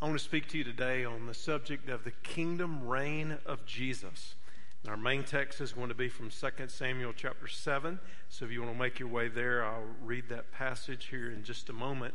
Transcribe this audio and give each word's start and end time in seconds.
I 0.00 0.04
want 0.04 0.16
to 0.16 0.24
speak 0.24 0.46
to 0.50 0.58
you 0.58 0.62
today 0.62 1.04
on 1.04 1.26
the 1.26 1.34
subject 1.34 1.88
of 1.88 2.04
the 2.04 2.12
kingdom 2.22 2.86
reign 2.86 3.38
of 3.44 3.66
Jesus. 3.66 4.36
And 4.84 4.92
our 4.92 4.96
main 4.96 5.24
text 5.24 5.60
is 5.60 5.72
going 5.72 5.88
to 5.88 5.94
be 5.94 6.08
from 6.08 6.30
2 6.30 6.68
Samuel 6.68 7.12
chapter 7.16 7.48
7. 7.48 7.98
So 8.28 8.44
if 8.44 8.52
you 8.52 8.62
want 8.62 8.74
to 8.74 8.78
make 8.78 9.00
your 9.00 9.08
way 9.08 9.26
there, 9.26 9.64
I'll 9.64 9.82
read 10.04 10.28
that 10.28 10.52
passage 10.52 11.06
here 11.06 11.32
in 11.32 11.42
just 11.42 11.68
a 11.68 11.72
moment. 11.72 12.14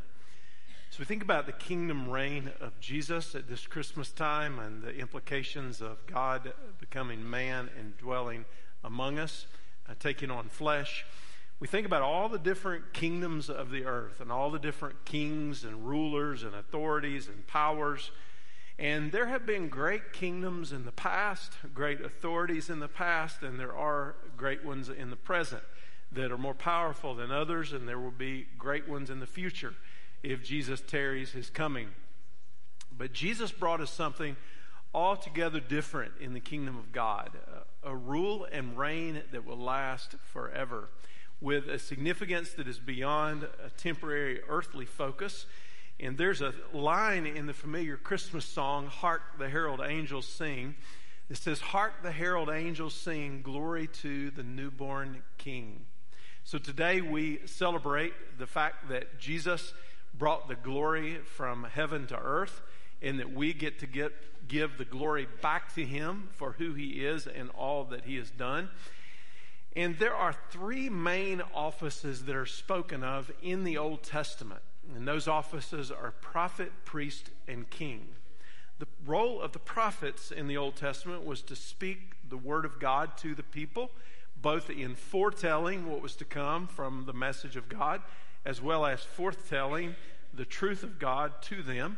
So 0.92 1.00
we 1.00 1.04
think 1.06 1.24
about 1.24 1.46
the 1.46 1.52
kingdom 1.52 2.10
reign 2.10 2.54
of 2.62 2.80
Jesus 2.80 3.36
at 3.36 3.50
this 3.50 3.68
Christmas 3.68 4.14
time 4.14 4.60
and 4.60 4.82
the 4.82 4.96
implications 4.96 5.82
of 5.82 5.98
God 6.08 6.54
becoming 6.80 7.30
man 7.30 7.70
and 7.78 7.98
dwelling 7.98 8.46
among 8.86 9.20
us, 9.20 9.46
uh, 9.90 9.94
taking 10.00 10.32
on 10.32 10.48
flesh 10.48 11.04
we 11.64 11.68
think 11.68 11.86
about 11.86 12.02
all 12.02 12.28
the 12.28 12.38
different 12.38 12.92
kingdoms 12.92 13.50
of 13.50 13.72
the 13.72 13.86
earth 13.86 14.20
and 14.20 14.30
all 14.30 14.52
the 14.52 14.60
different 14.60 15.06
kings 15.06 15.64
and 15.64 15.88
rulers 15.88 16.44
and 16.44 16.54
authorities 16.54 17.30
and 17.30 17.48
powers. 17.48 18.12
And 18.78 19.14
there 19.14 19.28
have 19.28 19.46
been 19.46 19.70
great 19.70 20.12
kingdoms 20.12 20.74
in 20.74 20.84
the 20.84 20.92
past, 20.92 21.54
great 21.74 22.02
authorities 22.02 22.70
in 22.70 22.82
the 22.82 22.90
past, 22.90 23.44
and 23.44 23.58
there 23.58 23.74
are 23.74 24.18
great 24.36 24.66
ones 24.66 24.90
in 24.90 25.10
the 25.10 25.16
present 25.16 25.64
that 26.12 26.34
are 26.34 26.38
more 26.38 26.54
powerful 26.54 27.16
than 27.16 27.32
others, 27.32 27.72
and 27.72 27.88
there 27.88 27.98
will 27.98 28.12
be 28.12 28.46
great 28.58 28.90
ones 28.90 29.10
in 29.10 29.22
the 29.22 29.26
future 29.26 29.74
if 30.22 30.44
Jesus 30.44 30.82
tarries 30.82 31.32
his 31.32 31.50
coming. 31.50 31.88
But 32.92 33.14
Jesus 33.14 33.54
brought 33.54 33.80
us 33.80 33.90
something 33.90 34.36
altogether 34.94 35.62
different 35.62 36.12
in 36.20 36.34
the 36.34 36.42
kingdom 36.42 36.78
of 36.78 36.92
God 36.92 37.32
a, 37.86 37.96
rule 37.96 38.46
and 38.52 38.78
reign 38.78 39.22
that 39.32 39.46
will 39.46 39.58
last 39.58 40.16
forever 40.34 40.90
with 41.42 41.68
a 41.68 41.80
significance 41.80 42.52
that 42.54 42.68
is 42.68 42.80
beyond 42.80 43.44
a 43.44 43.70
temporary 43.78 44.42
earthly 44.48 44.86
focus. 44.86 45.46
And 46.00 46.18
there's 46.18 46.42
a 46.42 46.54
line 46.74 47.26
in 47.26 47.46
the 47.46 47.54
familiar 47.54 47.98
Christmas 47.98 48.46
song, 48.46 48.88
Hark 48.88 49.22
the 49.38 49.50
Herald 49.50 49.82
Angels 49.84 50.28
Sing. 50.28 50.76
It 51.30 51.38
says, 51.38 51.60
Hark 51.60 52.04
the 52.04 52.12
Herald 52.12 52.50
Angels 52.50 52.94
Sing, 52.94 53.42
Glory 53.42 53.88
to 54.02 54.32
the 54.32 54.44
newborn 54.44 55.22
King. 55.38 55.86
So 56.44 56.58
today 56.58 57.02
we 57.02 57.40
celebrate 57.46 58.14
the 58.38 58.48
fact 58.48 58.90
that 58.90 59.20
Jesus 59.20 59.74
brought 60.14 60.48
the 60.48 60.56
glory 60.56 61.20
from 61.36 61.64
heaven 61.64 62.06
to 62.08 62.18
earth 62.18 62.62
and 63.02 63.20
that 63.20 63.34
we 63.34 63.54
get 63.54 63.80
to 63.80 63.88
get, 63.88 64.14
give 64.48 64.78
the 64.78 64.86
glory 64.86 65.28
back 65.42 65.74
to 65.76 65.86
him 65.86 66.30
for 66.34 66.54
who 66.54 66.74
he 66.74 67.06
is 67.06 67.28
and 67.28 67.50
all 67.52 67.86
that 67.86 68.06
he 68.06 68.16
has 68.16 68.30
done. 68.32 68.70
And 69.76 69.98
there 69.98 70.16
are 70.16 70.36
three 70.52 70.90
main 70.90 71.42
offices 71.54 72.26
that 72.26 72.36
are 72.36 72.46
spoken 72.46 73.04
of 73.04 73.32
in 73.42 73.64
the 73.64 73.78
Old 73.78 74.04
Testament. 74.04 74.62
And 74.96 75.08
those 75.08 75.28
offices 75.28 75.92
are 75.92 76.12
prophet, 76.22 76.72
priest, 76.86 77.32
and 77.48 77.70
king. 77.70 78.08
The 78.80 78.88
role 79.06 79.42
of 79.42 79.54
the 79.54 79.60
prophets 79.60 80.32
in 80.32 80.48
the 80.48 80.58
Old 80.58 80.76
Testament 80.76 81.26
was 81.26 81.42
to 81.44 81.56
speak 81.56 82.16
the 82.30 82.38
word 82.38 82.66
of 82.66 82.80
God 82.80 83.18
to 83.20 83.34
the 83.34 83.44
people, 83.44 83.92
both 84.40 84.70
in 84.70 84.96
foretelling 84.96 85.90
what 85.90 86.02
was 86.02 86.16
to 86.18 86.26
come 86.26 86.68
from 86.68 87.06
the 87.06 87.14
message 87.14 87.56
of 87.56 87.70
God, 87.70 88.02
as 88.46 88.62
well 88.62 88.86
as 88.86 89.02
foretelling 89.02 89.96
the 90.34 90.46
truth 90.46 90.84
of 90.84 91.00
God 91.00 91.42
to 91.44 91.64
them. 91.64 91.98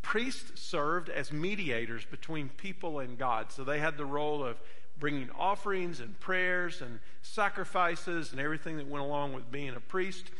Priests 0.00 0.60
served 0.60 1.08
as 1.08 1.32
mediators 1.32 2.04
between 2.04 2.48
people 2.48 3.00
and 3.00 3.18
God. 3.18 3.52
So 3.52 3.64
they 3.64 3.80
had 3.80 3.96
the 3.96 4.06
role 4.06 4.44
of 4.44 4.56
bringing 4.98 5.28
offerings 5.38 6.00
and 6.00 6.18
prayers 6.20 6.80
and 6.80 6.98
sacrifices 7.22 8.32
and 8.32 8.40
everything 8.40 8.76
that 8.76 8.86
went 8.86 9.04
along 9.04 9.32
with 9.32 9.50
being 9.50 9.70
a 9.70 9.80
priest. 9.80 10.30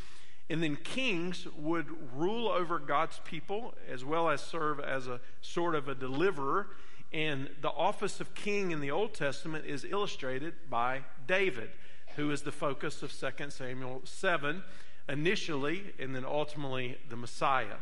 And 0.48 0.62
then 0.62 0.76
kings 0.76 1.46
would 1.58 1.86
rule 2.14 2.48
over 2.48 2.78
God's 2.78 3.20
people 3.24 3.74
as 3.90 4.04
well 4.04 4.28
as 4.28 4.40
serve 4.40 4.80
as 4.80 5.08
a 5.08 5.20
sort 5.40 5.74
of 5.74 5.88
a 5.88 5.94
deliverer. 5.94 6.68
And 7.12 7.50
the 7.60 7.70
office 7.70 8.20
of 8.20 8.34
king 8.34 8.70
in 8.70 8.80
the 8.80 8.90
Old 8.90 9.14
Testament 9.14 9.66
is 9.66 9.84
illustrated 9.84 10.54
by 10.70 11.02
David, 11.26 11.70
who 12.16 12.30
is 12.30 12.42
the 12.42 12.52
focus 12.52 13.02
of 13.02 13.12
2 13.12 13.50
Samuel 13.50 14.02
7 14.04 14.62
initially 15.08 15.94
and 15.98 16.14
then 16.14 16.24
ultimately 16.24 16.98
the 17.08 17.16
Messiah. 17.16 17.76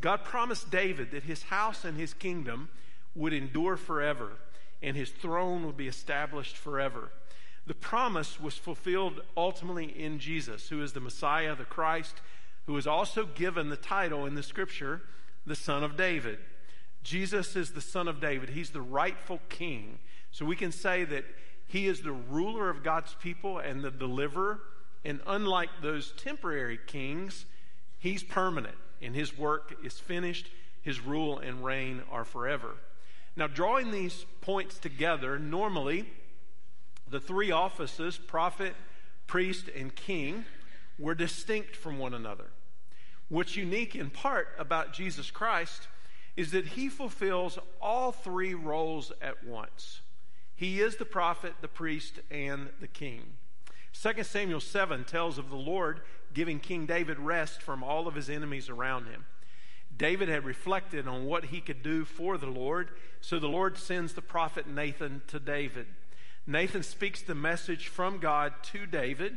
God 0.00 0.24
promised 0.24 0.70
David 0.70 1.10
that 1.10 1.24
his 1.24 1.44
house 1.44 1.84
and 1.84 1.98
his 1.98 2.14
kingdom 2.14 2.68
would 3.14 3.32
endure 3.32 3.76
forever 3.76 4.32
and 4.82 4.96
his 4.96 5.10
throne 5.10 5.66
would 5.66 5.76
be 5.76 5.88
established 5.88 6.56
forever. 6.56 7.10
The 7.66 7.74
promise 7.74 8.40
was 8.40 8.54
fulfilled 8.56 9.20
ultimately 9.36 9.84
in 9.84 10.18
Jesus, 10.18 10.68
who 10.68 10.82
is 10.82 10.92
the 10.92 11.00
Messiah, 11.00 11.54
the 11.54 11.64
Christ, 11.64 12.20
who 12.66 12.76
is 12.76 12.86
also 12.86 13.26
given 13.26 13.68
the 13.68 13.76
title 13.76 14.26
in 14.26 14.34
the 14.34 14.42
scripture, 14.42 15.02
the 15.46 15.56
Son 15.56 15.84
of 15.84 15.96
David. 15.96 16.38
Jesus 17.02 17.56
is 17.56 17.72
the 17.72 17.80
Son 17.80 18.08
of 18.08 18.20
David. 18.20 18.50
He's 18.50 18.70
the 18.70 18.80
rightful 18.80 19.40
king. 19.48 19.98
So 20.30 20.44
we 20.44 20.56
can 20.56 20.72
say 20.72 21.04
that 21.04 21.24
he 21.66 21.86
is 21.86 22.02
the 22.02 22.12
ruler 22.12 22.68
of 22.68 22.82
God's 22.82 23.14
people 23.20 23.58
and 23.58 23.82
the 23.82 23.90
deliverer. 23.90 24.60
And 25.04 25.20
unlike 25.26 25.70
those 25.82 26.12
temporary 26.12 26.78
kings, 26.86 27.46
he's 27.98 28.22
permanent 28.22 28.76
and 29.00 29.14
his 29.14 29.36
work 29.36 29.76
is 29.82 29.98
finished. 29.98 30.50
His 30.82 31.00
rule 31.00 31.38
and 31.38 31.64
reign 31.64 32.02
are 32.10 32.24
forever. 32.24 32.76
Now, 33.40 33.46
drawing 33.46 33.90
these 33.90 34.26
points 34.42 34.78
together, 34.78 35.38
normally 35.38 36.04
the 37.08 37.20
three 37.20 37.50
offices, 37.50 38.18
prophet, 38.18 38.74
priest, 39.26 39.70
and 39.74 39.96
king, 39.96 40.44
were 40.98 41.14
distinct 41.14 41.74
from 41.74 41.98
one 41.98 42.12
another. 42.12 42.48
What's 43.30 43.56
unique 43.56 43.96
in 43.96 44.10
part 44.10 44.48
about 44.58 44.92
Jesus 44.92 45.30
Christ 45.30 45.88
is 46.36 46.50
that 46.50 46.66
he 46.66 46.90
fulfills 46.90 47.58
all 47.80 48.12
three 48.12 48.52
roles 48.52 49.10
at 49.22 49.42
once. 49.42 50.02
He 50.54 50.82
is 50.82 50.96
the 50.96 51.06
prophet, 51.06 51.54
the 51.62 51.68
priest, 51.68 52.20
and 52.30 52.68
the 52.78 52.88
king. 52.88 53.22
2 53.94 54.22
Samuel 54.22 54.60
7 54.60 55.04
tells 55.04 55.38
of 55.38 55.48
the 55.48 55.56
Lord 55.56 56.02
giving 56.34 56.60
King 56.60 56.84
David 56.84 57.18
rest 57.18 57.62
from 57.62 57.82
all 57.82 58.06
of 58.06 58.16
his 58.16 58.28
enemies 58.28 58.68
around 58.68 59.06
him. 59.06 59.24
David 60.00 60.30
had 60.30 60.46
reflected 60.46 61.06
on 61.06 61.26
what 61.26 61.44
he 61.44 61.60
could 61.60 61.82
do 61.82 62.06
for 62.06 62.38
the 62.38 62.46
Lord, 62.46 62.88
so 63.20 63.38
the 63.38 63.50
Lord 63.50 63.76
sends 63.76 64.14
the 64.14 64.22
prophet 64.22 64.66
Nathan 64.66 65.20
to 65.26 65.38
David. 65.38 65.86
Nathan 66.46 66.82
speaks 66.82 67.20
the 67.20 67.34
message 67.34 67.88
from 67.88 68.16
God 68.16 68.54
to 68.72 68.86
David. 68.86 69.36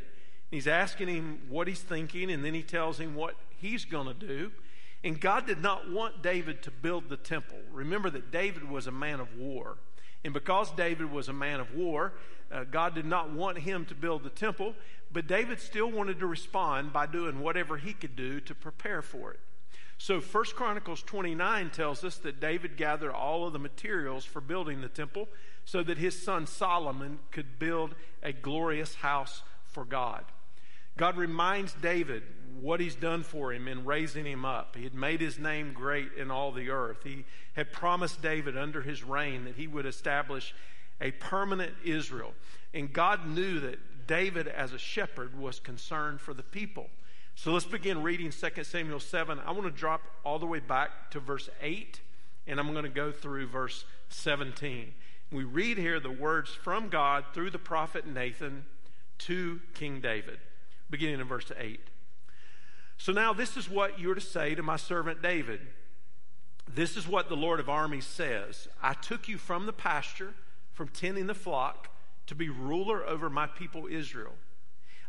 He's 0.50 0.66
asking 0.66 1.08
him 1.08 1.40
what 1.50 1.68
he's 1.68 1.82
thinking, 1.82 2.30
and 2.30 2.42
then 2.42 2.54
he 2.54 2.62
tells 2.62 2.98
him 2.98 3.14
what 3.14 3.34
he's 3.50 3.84
going 3.84 4.06
to 4.06 4.14
do. 4.14 4.52
And 5.04 5.20
God 5.20 5.46
did 5.46 5.60
not 5.60 5.90
want 5.90 6.22
David 6.22 6.62
to 6.62 6.70
build 6.70 7.10
the 7.10 7.18
temple. 7.18 7.58
Remember 7.70 8.08
that 8.08 8.32
David 8.32 8.66
was 8.70 8.86
a 8.86 8.90
man 8.90 9.20
of 9.20 9.36
war. 9.36 9.76
And 10.24 10.32
because 10.32 10.70
David 10.70 11.12
was 11.12 11.28
a 11.28 11.34
man 11.34 11.60
of 11.60 11.74
war, 11.74 12.14
uh, 12.50 12.64
God 12.64 12.94
did 12.94 13.04
not 13.04 13.30
want 13.30 13.58
him 13.58 13.84
to 13.84 13.94
build 13.94 14.24
the 14.24 14.30
temple, 14.30 14.74
but 15.12 15.26
David 15.26 15.60
still 15.60 15.90
wanted 15.90 16.20
to 16.20 16.26
respond 16.26 16.90
by 16.90 17.04
doing 17.04 17.40
whatever 17.40 17.76
he 17.76 17.92
could 17.92 18.16
do 18.16 18.40
to 18.40 18.54
prepare 18.54 19.02
for 19.02 19.30
it. 19.30 19.40
So 19.98 20.20
First 20.20 20.56
Chronicles 20.56 21.02
29 21.02 21.70
tells 21.70 22.04
us 22.04 22.16
that 22.18 22.40
David 22.40 22.76
gathered 22.76 23.12
all 23.12 23.46
of 23.46 23.52
the 23.52 23.58
materials 23.58 24.24
for 24.24 24.40
building 24.40 24.80
the 24.80 24.88
temple 24.88 25.28
so 25.64 25.82
that 25.82 25.98
his 25.98 26.20
son 26.20 26.46
Solomon 26.46 27.18
could 27.30 27.58
build 27.58 27.94
a 28.22 28.32
glorious 28.32 28.96
house 28.96 29.42
for 29.64 29.84
God. 29.84 30.24
God 30.96 31.16
reminds 31.16 31.72
David 31.74 32.22
what 32.60 32.80
he's 32.80 32.94
done 32.94 33.22
for 33.22 33.52
him 33.52 33.66
in 33.66 33.84
raising 33.84 34.24
him 34.24 34.44
up. 34.44 34.76
He 34.76 34.84
had 34.84 34.94
made 34.94 35.20
his 35.20 35.38
name 35.38 35.72
great 35.72 36.12
in 36.16 36.30
all 36.30 36.52
the 36.52 36.70
earth. 36.70 36.98
He 37.02 37.24
had 37.54 37.72
promised 37.72 38.22
David 38.22 38.56
under 38.56 38.80
his 38.82 39.02
reign 39.02 39.44
that 39.44 39.56
he 39.56 39.66
would 39.66 39.86
establish 39.86 40.54
a 41.00 41.10
permanent 41.12 41.72
Israel. 41.84 42.32
And 42.72 42.92
God 42.92 43.26
knew 43.26 43.60
that 43.60 44.06
David, 44.06 44.46
as 44.48 44.72
a 44.72 44.78
shepherd, 44.78 45.38
was 45.38 45.58
concerned 45.60 46.20
for 46.20 46.34
the 46.34 46.42
people. 46.42 46.88
So 47.36 47.52
let's 47.52 47.66
begin 47.66 48.02
reading 48.02 48.30
2 48.30 48.64
Samuel 48.64 49.00
7. 49.00 49.40
I 49.44 49.50
want 49.50 49.64
to 49.64 49.70
drop 49.70 50.02
all 50.24 50.38
the 50.38 50.46
way 50.46 50.60
back 50.60 51.10
to 51.10 51.20
verse 51.20 51.50
8, 51.60 52.00
and 52.46 52.58
I'm 52.58 52.72
going 52.72 52.84
to 52.84 52.88
go 52.88 53.12
through 53.12 53.48
verse 53.48 53.84
17. 54.08 54.94
We 55.30 55.44
read 55.44 55.76
here 55.76 55.98
the 55.98 56.10
words 56.10 56.50
from 56.50 56.88
God 56.88 57.24
through 57.34 57.50
the 57.50 57.58
prophet 57.58 58.06
Nathan 58.06 58.64
to 59.18 59.60
King 59.74 60.00
David, 60.00 60.38
beginning 60.88 61.20
in 61.20 61.26
verse 61.26 61.50
8. 61.58 61.80
So 62.96 63.12
now 63.12 63.32
this 63.32 63.56
is 63.56 63.68
what 63.68 63.98
you 63.98 64.10
are 64.12 64.14
to 64.14 64.20
say 64.20 64.54
to 64.54 64.62
my 64.62 64.76
servant 64.76 65.20
David. 65.20 65.60
This 66.72 66.96
is 66.96 67.06
what 67.06 67.28
the 67.28 67.36
Lord 67.36 67.60
of 67.60 67.68
armies 67.68 68.06
says 68.06 68.68
I 68.82 68.94
took 68.94 69.28
you 69.28 69.38
from 69.38 69.66
the 69.66 69.72
pasture, 69.72 70.34
from 70.72 70.88
tending 70.88 71.26
the 71.26 71.34
flock, 71.34 71.88
to 72.26 72.34
be 72.34 72.48
ruler 72.48 73.04
over 73.04 73.28
my 73.28 73.46
people 73.46 73.86
Israel. 73.90 74.32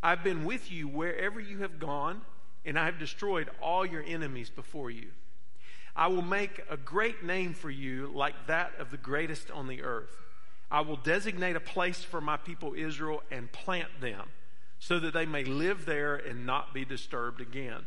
I've 0.06 0.22
been 0.22 0.44
with 0.44 0.70
you 0.70 0.86
wherever 0.86 1.40
you 1.40 1.58
have 1.62 1.80
gone, 1.80 2.20
and 2.64 2.78
I 2.78 2.84
have 2.84 3.00
destroyed 3.00 3.50
all 3.60 3.84
your 3.84 4.04
enemies 4.04 4.48
before 4.48 4.88
you. 4.88 5.08
I 5.96 6.06
will 6.06 6.22
make 6.22 6.62
a 6.70 6.76
great 6.76 7.24
name 7.24 7.54
for 7.54 7.70
you 7.70 8.12
like 8.14 8.46
that 8.46 8.74
of 8.78 8.92
the 8.92 8.98
greatest 8.98 9.50
on 9.50 9.66
the 9.66 9.82
earth. 9.82 10.16
I 10.70 10.82
will 10.82 10.94
designate 10.94 11.56
a 11.56 11.60
place 11.60 12.04
for 12.04 12.20
my 12.20 12.36
people 12.36 12.72
Israel 12.76 13.24
and 13.32 13.50
plant 13.50 14.00
them 14.00 14.28
so 14.78 15.00
that 15.00 15.12
they 15.12 15.26
may 15.26 15.42
live 15.42 15.86
there 15.86 16.14
and 16.14 16.46
not 16.46 16.72
be 16.72 16.84
disturbed 16.84 17.40
again. 17.40 17.84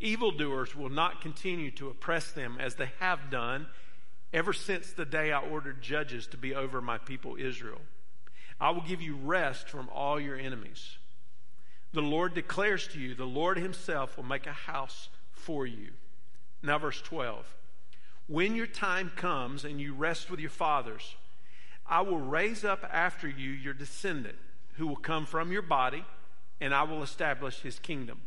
Evildoers 0.00 0.76
will 0.76 0.90
not 0.90 1.22
continue 1.22 1.70
to 1.70 1.88
oppress 1.88 2.30
them 2.30 2.58
as 2.60 2.74
they 2.74 2.90
have 3.00 3.30
done 3.30 3.68
ever 4.34 4.52
since 4.52 4.92
the 4.92 5.06
day 5.06 5.32
I 5.32 5.40
ordered 5.40 5.80
judges 5.80 6.26
to 6.26 6.36
be 6.36 6.54
over 6.54 6.82
my 6.82 6.98
people 6.98 7.36
Israel. 7.38 7.80
I 8.60 8.68
will 8.68 8.82
give 8.82 9.00
you 9.00 9.16
rest 9.16 9.70
from 9.70 9.88
all 9.88 10.20
your 10.20 10.36
enemies. 10.36 10.98
The 11.92 12.02
Lord 12.02 12.34
declares 12.34 12.88
to 12.88 12.98
you, 12.98 13.14
the 13.14 13.24
Lord 13.24 13.58
Himself 13.58 14.16
will 14.16 14.24
make 14.24 14.46
a 14.46 14.52
house 14.52 15.08
for 15.32 15.66
you. 15.66 15.90
Now, 16.62 16.78
verse 16.78 17.00
12. 17.02 17.54
When 18.28 18.54
your 18.54 18.66
time 18.66 19.12
comes 19.14 19.64
and 19.64 19.80
you 19.80 19.94
rest 19.94 20.30
with 20.30 20.40
your 20.40 20.50
fathers, 20.50 21.16
I 21.86 22.00
will 22.00 22.20
raise 22.20 22.64
up 22.64 22.88
after 22.90 23.28
you 23.28 23.50
your 23.50 23.74
descendant, 23.74 24.36
who 24.74 24.86
will 24.86 24.96
come 24.96 25.26
from 25.26 25.52
your 25.52 25.62
body, 25.62 26.04
and 26.60 26.74
I 26.74 26.84
will 26.84 27.02
establish 27.02 27.60
his 27.60 27.78
kingdom. 27.78 28.20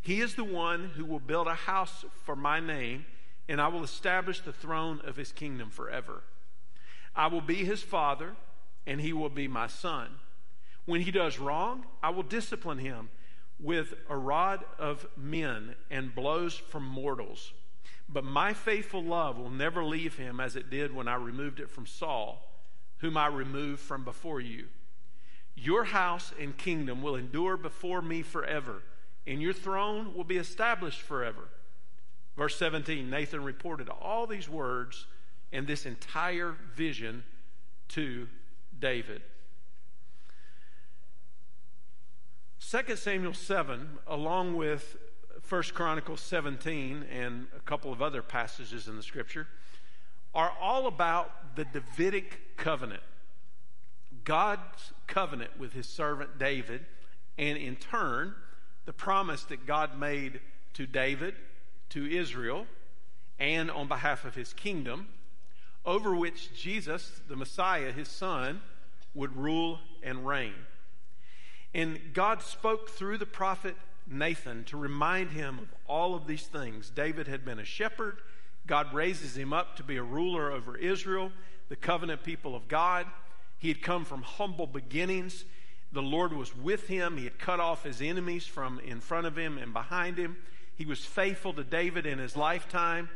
He 0.00 0.20
is 0.20 0.34
the 0.34 0.44
one 0.44 0.90
who 0.96 1.04
will 1.04 1.18
build 1.18 1.48
a 1.48 1.54
house 1.54 2.04
for 2.24 2.36
my 2.36 2.60
name, 2.60 3.06
and 3.48 3.60
I 3.60 3.68
will 3.68 3.82
establish 3.82 4.40
the 4.40 4.52
throne 4.52 5.00
of 5.04 5.16
his 5.16 5.32
kingdom 5.32 5.70
forever. 5.70 6.22
I 7.16 7.26
will 7.28 7.40
be 7.40 7.64
his 7.64 7.82
father, 7.82 8.36
and 8.86 9.00
he 9.00 9.12
will 9.12 9.30
be 9.30 9.48
my 9.48 9.66
son. 9.66 10.08
When 10.86 11.00
he 11.00 11.10
does 11.10 11.38
wrong, 11.38 11.86
I 12.02 12.10
will 12.10 12.22
discipline 12.22 12.78
him 12.78 13.08
with 13.58 13.94
a 14.08 14.16
rod 14.16 14.64
of 14.78 15.06
men 15.16 15.74
and 15.90 16.14
blows 16.14 16.54
from 16.54 16.84
mortals. 16.84 17.52
But 18.08 18.24
my 18.24 18.52
faithful 18.52 19.02
love 19.02 19.38
will 19.38 19.50
never 19.50 19.84
leave 19.84 20.16
him 20.16 20.40
as 20.40 20.56
it 20.56 20.70
did 20.70 20.94
when 20.94 21.08
I 21.08 21.14
removed 21.14 21.60
it 21.60 21.70
from 21.70 21.86
Saul, 21.86 22.50
whom 22.98 23.16
I 23.16 23.28
removed 23.28 23.80
from 23.80 24.04
before 24.04 24.40
you. 24.40 24.66
Your 25.54 25.84
house 25.84 26.32
and 26.38 26.56
kingdom 26.56 27.02
will 27.02 27.16
endure 27.16 27.56
before 27.56 28.02
me 28.02 28.22
forever 28.22 28.82
and 29.26 29.40
your 29.40 29.52
throne 29.52 30.14
will 30.14 30.24
be 30.24 30.36
established 30.36 31.00
forever. 31.00 31.48
Verse 32.36 32.56
17 32.56 33.08
Nathan 33.08 33.42
reported 33.42 33.88
all 33.88 34.26
these 34.26 34.48
words 34.48 35.06
and 35.52 35.66
this 35.66 35.86
entire 35.86 36.56
vision 36.74 37.24
to 37.88 38.28
David. 38.78 39.22
2 42.74 42.96
Samuel 42.96 43.34
7, 43.34 43.86
along 44.08 44.56
with 44.56 44.96
1 45.48 45.62
Chronicles 45.74 46.20
17 46.20 47.04
and 47.08 47.46
a 47.56 47.60
couple 47.60 47.92
of 47.92 48.02
other 48.02 48.20
passages 48.20 48.88
in 48.88 48.96
the 48.96 49.02
scripture, 49.04 49.46
are 50.34 50.52
all 50.60 50.88
about 50.88 51.54
the 51.54 51.64
Davidic 51.66 52.56
covenant. 52.56 53.04
God's 54.24 54.92
covenant 55.06 55.52
with 55.56 55.72
his 55.72 55.86
servant 55.86 56.36
David, 56.36 56.84
and 57.38 57.56
in 57.56 57.76
turn, 57.76 58.34
the 58.86 58.92
promise 58.92 59.44
that 59.44 59.66
God 59.66 59.96
made 59.96 60.40
to 60.72 60.84
David, 60.84 61.36
to 61.90 62.04
Israel, 62.04 62.66
and 63.38 63.70
on 63.70 63.86
behalf 63.86 64.24
of 64.24 64.34
his 64.34 64.52
kingdom, 64.52 65.06
over 65.86 66.12
which 66.12 66.52
Jesus, 66.60 67.20
the 67.28 67.36
Messiah, 67.36 67.92
his 67.92 68.08
son, 68.08 68.62
would 69.14 69.36
rule 69.36 69.78
and 70.02 70.26
reign. 70.26 70.54
And 71.74 71.98
God 72.12 72.42
spoke 72.42 72.90
through 72.90 73.18
the 73.18 73.26
prophet 73.26 73.74
Nathan 74.06 74.64
to 74.64 74.76
remind 74.76 75.30
him 75.30 75.58
of 75.58 75.68
all 75.86 76.14
of 76.14 76.26
these 76.26 76.46
things. 76.46 76.90
David 76.90 77.26
had 77.26 77.44
been 77.44 77.58
a 77.58 77.64
shepherd. 77.64 78.18
God 78.66 78.94
raises 78.94 79.36
him 79.36 79.52
up 79.52 79.76
to 79.76 79.82
be 79.82 79.96
a 79.96 80.02
ruler 80.02 80.52
over 80.52 80.76
Israel, 80.76 81.32
the 81.68 81.76
covenant 81.76 82.22
people 82.22 82.54
of 82.54 82.68
God. 82.68 83.06
He 83.58 83.68
had 83.68 83.82
come 83.82 84.04
from 84.04 84.22
humble 84.22 84.66
beginnings. 84.66 85.44
The 85.92 86.02
Lord 86.02 86.32
was 86.32 86.56
with 86.56 86.86
him. 86.86 87.16
He 87.16 87.24
had 87.24 87.38
cut 87.38 87.60
off 87.60 87.84
his 87.84 88.00
enemies 88.00 88.46
from 88.46 88.78
in 88.80 89.00
front 89.00 89.26
of 89.26 89.36
him 89.36 89.58
and 89.58 89.72
behind 89.72 90.16
him. 90.16 90.36
He 90.76 90.84
was 90.84 91.04
faithful 91.04 91.52
to 91.54 91.64
David 91.64 92.06
in 92.06 92.18
his 92.18 92.36
lifetime. 92.36 93.08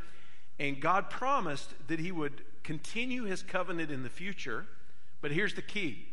And 0.58 0.80
God 0.80 1.10
promised 1.10 1.74
that 1.86 2.00
he 2.00 2.12
would 2.12 2.42
continue 2.64 3.24
his 3.24 3.42
covenant 3.42 3.90
in 3.90 4.02
the 4.02 4.10
future. 4.10 4.66
But 5.20 5.30
here's 5.30 5.54
the 5.54 5.62
key 5.62 6.07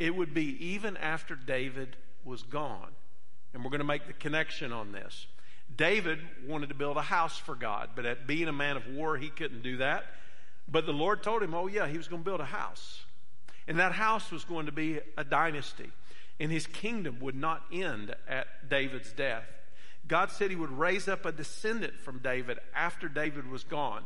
it 0.00 0.16
would 0.16 0.34
be 0.34 0.56
even 0.64 0.96
after 0.96 1.36
David 1.36 1.94
was 2.24 2.42
gone. 2.42 2.90
And 3.52 3.62
we're 3.62 3.70
going 3.70 3.80
to 3.80 3.86
make 3.86 4.06
the 4.06 4.14
connection 4.14 4.72
on 4.72 4.92
this. 4.92 5.26
David 5.76 6.18
wanted 6.48 6.70
to 6.70 6.74
build 6.74 6.96
a 6.96 7.02
house 7.02 7.36
for 7.36 7.54
God, 7.54 7.90
but 7.94 8.06
at 8.06 8.26
being 8.26 8.48
a 8.48 8.52
man 8.52 8.76
of 8.76 8.88
war, 8.88 9.18
he 9.18 9.28
couldn't 9.28 9.62
do 9.62 9.76
that. 9.76 10.04
But 10.66 10.86
the 10.86 10.92
Lord 10.92 11.22
told 11.22 11.42
him, 11.42 11.54
oh, 11.54 11.66
yeah, 11.66 11.86
he 11.86 11.98
was 11.98 12.08
going 12.08 12.22
to 12.22 12.24
build 12.24 12.40
a 12.40 12.46
house. 12.46 13.04
And 13.68 13.78
that 13.78 13.92
house 13.92 14.32
was 14.32 14.44
going 14.44 14.66
to 14.66 14.72
be 14.72 15.00
a 15.18 15.22
dynasty. 15.22 15.90
And 16.40 16.50
his 16.50 16.66
kingdom 16.66 17.18
would 17.20 17.36
not 17.36 17.62
end 17.70 18.14
at 18.26 18.70
David's 18.70 19.12
death. 19.12 19.44
God 20.08 20.30
said 20.30 20.50
he 20.50 20.56
would 20.56 20.72
raise 20.72 21.08
up 21.08 21.26
a 21.26 21.32
descendant 21.32 22.00
from 22.00 22.20
David 22.20 22.58
after 22.74 23.06
David 23.06 23.50
was 23.50 23.64
gone. 23.64 24.04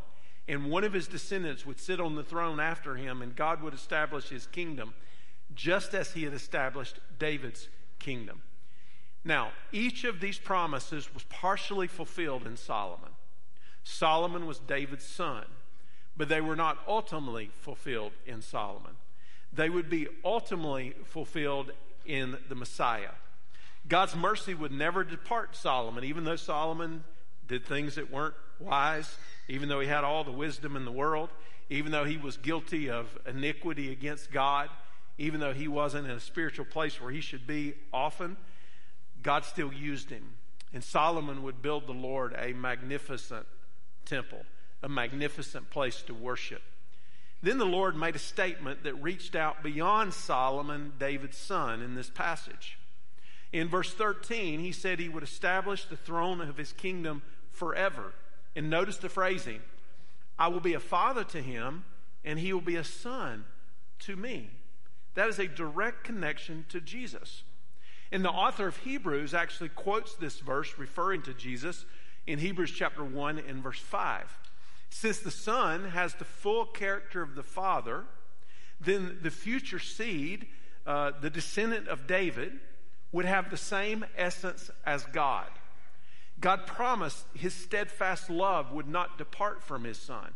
And 0.49 0.70
one 0.70 0.82
of 0.82 0.93
his 0.93 1.06
descendants 1.06 1.64
would 1.64 1.79
sit 1.79 2.00
on 2.00 2.17
the 2.17 2.25
throne 2.25 2.58
after 2.58 2.96
him, 2.96 3.23
and 3.23 3.37
God 3.37 3.62
would 3.62 3.75
establish 3.75 4.29
his 4.29 4.46
kingdom 4.49 4.93
just 5.55 5.95
as 5.95 6.12
he 6.12 6.25
had 6.25 6.35
established 6.35 6.99
David's 7.19 7.69
kingdom. 7.99 8.43
Now, 9.25 9.53
each 9.73 10.05
of 10.05 10.21
these 10.21 10.39
promises 10.39 11.12
was 11.15 11.23
partially 11.25 11.87
fulfilled 11.87 12.47
in 12.47 12.56
Solomon. 12.56 13.11
Solomon 13.83 14.47
was 14.47 14.59
David's 14.59 15.05
son, 15.05 15.45
but 16.17 16.29
they 16.29 16.41
were 16.41 16.56
not 16.56 16.79
ultimately 16.87 17.51
fulfilled 17.61 18.12
in 18.27 18.43
Solomon 18.43 18.97
they 19.55 19.71
would 19.71 19.89
be 19.89 20.09
ultimately 20.25 20.95
fulfilled 21.05 21.73
in 22.05 22.37
the 22.49 22.55
Messiah. 22.55 23.11
God's 23.87 24.17
mercy 24.17 24.55
would 24.55 24.73
never 24.73 25.05
depart 25.05 25.55
Solomon, 25.56 26.05
even 26.05 26.25
though 26.25 26.37
Solomon 26.37 27.05
did 27.47 27.67
things 27.67 27.95
that 27.97 28.11
weren't 28.11 28.35
wise, 28.59 29.17
even 29.49 29.69
though 29.69 29.81
he 29.81 29.89
had 29.89 30.05
all 30.05 30.25
the 30.25 30.33
wisdom 30.33 30.77
in 30.77 30.85
the 30.85 30.93
world, 30.93 31.29
even 31.69 31.93
though 31.93 32.05
he 32.05 32.17
was 32.17 32.37
guilty 32.37 32.91
of 32.91 33.19
iniquity 33.27 33.93
against 33.93 34.31
God, 34.31 34.71
even 35.19 35.41
though 35.41 35.53
he 35.53 35.69
wasn't 35.69 36.07
in 36.07 36.13
a 36.13 36.21
spiritual 36.21 36.65
place 36.65 37.01
where 37.01 37.11
he 37.11 37.21
should 37.21 37.47
be 37.47 37.75
often, 37.93 38.37
God 39.23 39.45
still 39.45 39.73
used 39.73 40.11
him. 40.11 40.35
And 40.73 40.83
Solomon 40.83 41.43
would 41.45 41.63
build 41.63 41.87
the 41.87 41.93
Lord 41.93 42.35
a 42.37 42.53
magnificent 42.53 43.47
temple, 44.05 44.45
a 44.83 44.89
magnificent 44.89 45.71
place 45.71 46.03
to 46.03 46.15
worship. 46.15 46.63
Then 47.43 47.59
the 47.59 47.67
Lord 47.67 47.95
made 47.95 48.17
a 48.17 48.21
statement 48.21 48.85
that 48.85 49.03
reached 49.03 49.37
out 49.37 49.63
beyond 49.63 50.15
Solomon, 50.15 50.95
David's 50.99 51.37
son, 51.37 51.83
in 51.83 51.95
this 51.95 52.11
passage. 52.11 52.79
In 53.53 53.69
verse 53.69 53.93
13, 53.93 54.59
he 54.59 54.73
said 54.73 54.99
he 54.99 55.09
would 55.09 55.23
establish 55.23 55.85
the 55.85 55.97
throne 55.97 56.41
of 56.41 56.57
his 56.57 56.73
kingdom 56.73 57.23
forever. 57.53 58.13
And 58.57 58.69
notice 58.69 58.97
the 58.97 59.09
phrasing 59.09 59.61
I 60.39 60.49
will 60.49 60.61
be 60.61 60.75
a 60.75 60.81
father 60.81 61.23
to 61.25 61.41
him, 61.41 61.85
and 62.25 62.39
he 62.39 62.53
will 62.53 62.61
be 62.61 62.77
a 62.77 62.85
son 62.85 63.44
to 64.01 64.17
me. 64.17 64.51
That 65.15 65.29
is 65.29 65.39
a 65.39 65.47
direct 65.47 66.05
connection 66.05 66.65
to 66.69 66.81
Jesus. 66.81 67.43
And 68.13 68.25
the 68.25 68.31
author 68.31 68.67
of 68.67 68.77
Hebrews 68.79 69.35
actually 69.35 69.71
quotes 69.71 70.15
this 70.15 70.41
verse 70.41 70.79
referring 70.79 71.23
to 71.23 71.35
Jesus 71.35 71.85
in 72.27 72.39
Hebrews 72.39 72.71
chapter 72.71 73.05
1 73.05 73.41
and 73.41 73.63
verse 73.63 73.79
5. 73.79 74.39
Since 74.91 75.21
the 75.21 75.31
Son 75.31 75.91
has 75.91 76.15
the 76.15 76.25
full 76.25 76.67
character 76.67 77.23
of 77.23 77.35
the 77.35 77.43
Father, 77.43 78.05
then 78.81 79.19
the 79.23 79.31
future 79.31 79.79
seed, 79.79 80.47
uh, 80.87 81.13
the 81.21 81.31
descendant 81.31 81.89
of 81.89 82.06
David, 82.06 82.53
would 83.11 83.25
have 83.25 83.51
the 83.51 83.56
same 83.56 84.05
essence 84.17 84.71
as 84.85 85.05
God. 85.06 85.47
God 86.41 86.67
promised 86.67 87.25
his 87.35 87.55
steadfast 87.55 88.29
love 88.29 88.73
would 88.73 88.89
not 88.89 89.19
depart 89.19 89.63
from 89.63 89.85
his 89.85 89.99
Son. 89.99 90.35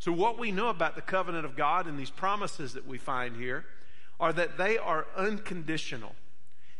So, 0.00 0.12
what 0.12 0.38
we 0.38 0.52
know 0.52 0.68
about 0.68 0.94
the 0.94 1.00
covenant 1.00 1.44
of 1.44 1.56
God 1.56 1.86
and 1.86 1.98
these 1.98 2.10
promises 2.10 2.74
that 2.74 2.86
we 2.86 2.98
find 2.98 3.36
here 3.36 3.64
are 4.20 4.32
that 4.32 4.58
they 4.58 4.76
are 4.78 5.06
unconditional. 5.16 6.14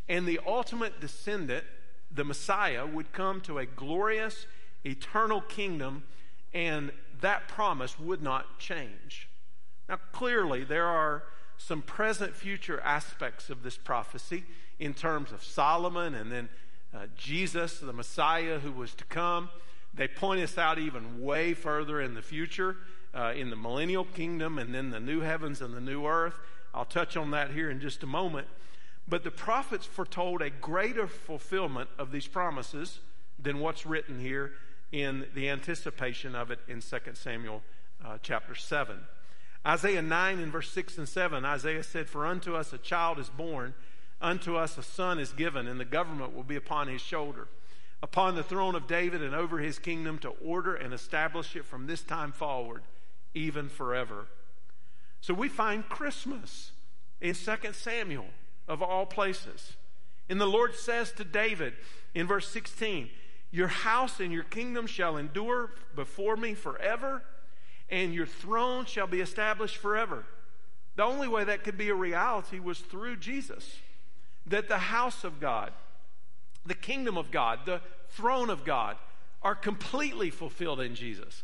And 0.08 0.26
the 0.26 0.40
ultimate 0.46 1.00
descendant, 1.00 1.64
the 2.10 2.24
Messiah, 2.24 2.86
would 2.86 3.12
come 3.12 3.40
to 3.42 3.58
a 3.58 3.66
glorious, 3.66 4.46
eternal 4.84 5.40
kingdom 5.40 6.04
and 6.54 6.92
that 7.20 7.48
promise 7.48 7.98
would 7.98 8.22
not 8.22 8.58
change. 8.58 9.28
Now, 9.88 9.98
clearly, 10.12 10.64
there 10.64 10.86
are 10.86 11.24
some 11.56 11.82
present 11.82 12.34
future 12.34 12.80
aspects 12.80 13.50
of 13.50 13.62
this 13.62 13.76
prophecy 13.76 14.44
in 14.78 14.94
terms 14.94 15.32
of 15.32 15.42
Solomon 15.42 16.14
and 16.14 16.30
then 16.30 16.48
uh, 16.94 17.06
Jesus, 17.16 17.80
the 17.80 17.92
Messiah 17.92 18.60
who 18.60 18.72
was 18.72 18.94
to 18.94 19.04
come. 19.04 19.50
They 19.92 20.08
point 20.08 20.40
us 20.40 20.56
out 20.56 20.78
even 20.78 21.20
way 21.20 21.54
further 21.54 22.00
in 22.00 22.14
the 22.14 22.22
future, 22.22 22.76
uh, 23.12 23.32
in 23.34 23.50
the 23.50 23.56
millennial 23.56 24.04
kingdom 24.04 24.58
and 24.58 24.74
then 24.74 24.90
the 24.90 25.00
new 25.00 25.20
heavens 25.20 25.60
and 25.60 25.74
the 25.74 25.80
new 25.80 26.06
earth. 26.06 26.38
I'll 26.74 26.84
touch 26.84 27.16
on 27.16 27.30
that 27.32 27.50
here 27.50 27.70
in 27.70 27.80
just 27.80 28.02
a 28.02 28.06
moment. 28.06 28.46
But 29.08 29.24
the 29.24 29.30
prophets 29.30 29.86
foretold 29.86 30.42
a 30.42 30.50
greater 30.50 31.06
fulfillment 31.06 31.88
of 31.98 32.12
these 32.12 32.26
promises 32.26 33.00
than 33.38 33.58
what's 33.58 33.86
written 33.86 34.20
here 34.20 34.52
in 34.92 35.26
the 35.34 35.48
anticipation 35.48 36.34
of 36.34 36.50
it 36.50 36.58
in 36.68 36.80
2 36.80 36.96
Samuel 37.14 37.62
uh, 38.04 38.18
chapter 38.22 38.54
7. 38.54 38.98
Isaiah 39.66 40.02
9 40.02 40.38
in 40.38 40.50
verse 40.50 40.70
6 40.70 40.98
and 40.98 41.08
7, 41.08 41.44
Isaiah 41.44 41.82
said, 41.82 42.08
For 42.08 42.26
unto 42.26 42.54
us 42.54 42.72
a 42.72 42.78
child 42.78 43.18
is 43.18 43.28
born, 43.28 43.74
unto 44.20 44.56
us 44.56 44.78
a 44.78 44.82
son 44.82 45.18
is 45.18 45.32
given, 45.32 45.66
and 45.66 45.80
the 45.80 45.84
government 45.84 46.34
will 46.34 46.44
be 46.44 46.56
upon 46.56 46.88
his 46.88 47.00
shoulder. 47.00 47.48
upon 48.02 48.36
the 48.36 48.42
throne 48.44 48.74
of 48.76 48.86
David 48.86 49.22
and 49.22 49.34
over 49.34 49.58
his 49.58 49.78
kingdom 49.78 50.18
to 50.18 50.28
order 50.44 50.74
and 50.74 50.94
establish 50.94 51.56
it 51.56 51.64
from 51.64 51.86
this 51.86 52.02
time 52.02 52.32
forward, 52.32 52.82
even 53.34 53.68
forever. 53.68 54.26
So 55.20 55.34
we 55.34 55.48
find 55.48 55.88
Christmas 55.88 56.72
in 57.20 57.34
2 57.34 57.72
Samuel, 57.72 58.26
of 58.68 58.82
all 58.82 59.06
places. 59.06 59.76
And 60.28 60.40
the 60.40 60.46
Lord 60.46 60.74
says 60.74 61.10
to 61.12 61.24
David 61.24 61.72
in 62.14 62.26
verse 62.26 62.48
16, 62.48 63.08
Your 63.50 63.68
house 63.68 64.20
and 64.20 64.32
your 64.32 64.44
kingdom 64.44 64.86
shall 64.86 65.16
endure 65.16 65.70
before 65.96 66.36
me 66.36 66.54
forever, 66.54 67.22
and 67.88 68.12
your 68.12 68.26
throne 68.26 68.84
shall 68.84 69.06
be 69.06 69.20
established 69.20 69.78
forever. 69.78 70.24
The 70.96 71.04
only 71.04 71.28
way 71.28 71.44
that 71.44 71.64
could 71.64 71.78
be 71.78 71.88
a 71.88 71.94
reality 71.94 72.58
was 72.58 72.80
through 72.80 73.16
Jesus. 73.16 73.76
That 74.46 74.68
the 74.68 74.78
house 74.78 75.24
of 75.24 75.40
God, 75.40 75.72
the 76.66 76.74
kingdom 76.74 77.16
of 77.16 77.30
God, 77.30 77.60
the 77.64 77.80
throne 78.10 78.50
of 78.50 78.64
God 78.64 78.96
are 79.42 79.54
completely 79.54 80.30
fulfilled 80.30 80.80
in 80.80 80.94
Jesus. 80.94 81.42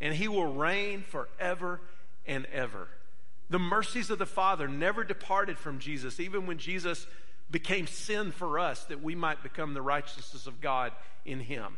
And 0.00 0.14
he 0.14 0.28
will 0.28 0.52
reign 0.52 1.02
forever 1.02 1.80
and 2.26 2.46
ever. 2.46 2.88
The 3.52 3.58
mercies 3.58 4.08
of 4.08 4.18
the 4.18 4.24
Father 4.24 4.66
never 4.66 5.04
departed 5.04 5.58
from 5.58 5.78
Jesus, 5.78 6.18
even 6.18 6.46
when 6.46 6.56
Jesus 6.56 7.06
became 7.50 7.86
sin 7.86 8.32
for 8.32 8.58
us 8.58 8.84
that 8.84 9.02
we 9.02 9.14
might 9.14 9.42
become 9.42 9.74
the 9.74 9.82
righteousness 9.82 10.46
of 10.46 10.62
God 10.62 10.92
in 11.26 11.38
him. 11.38 11.76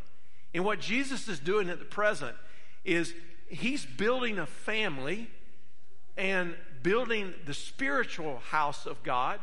And 0.55 0.65
what 0.65 0.79
Jesus 0.79 1.27
is 1.27 1.41
doing 1.41 1.69
at 1.69 1.81
the 1.81 1.85
present 1.85 2.37
is 2.85 3.13
he's 3.49 3.85
building 3.85 4.39
a 4.39 4.47
family 4.47 5.29
and 6.17 6.55
building 6.85 7.35
the 7.45 7.55
spiritual 7.55 8.39
house 8.51 8.87
of 8.87 9.03
God 9.03 9.41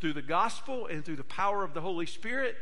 through 0.00 0.14
the 0.14 0.22
gospel 0.22 0.86
and 0.86 1.04
through 1.04 1.16
the 1.16 1.24
power 1.24 1.64
of 1.64 1.74
the 1.74 1.82
Holy 1.82 2.06
Spirit, 2.06 2.56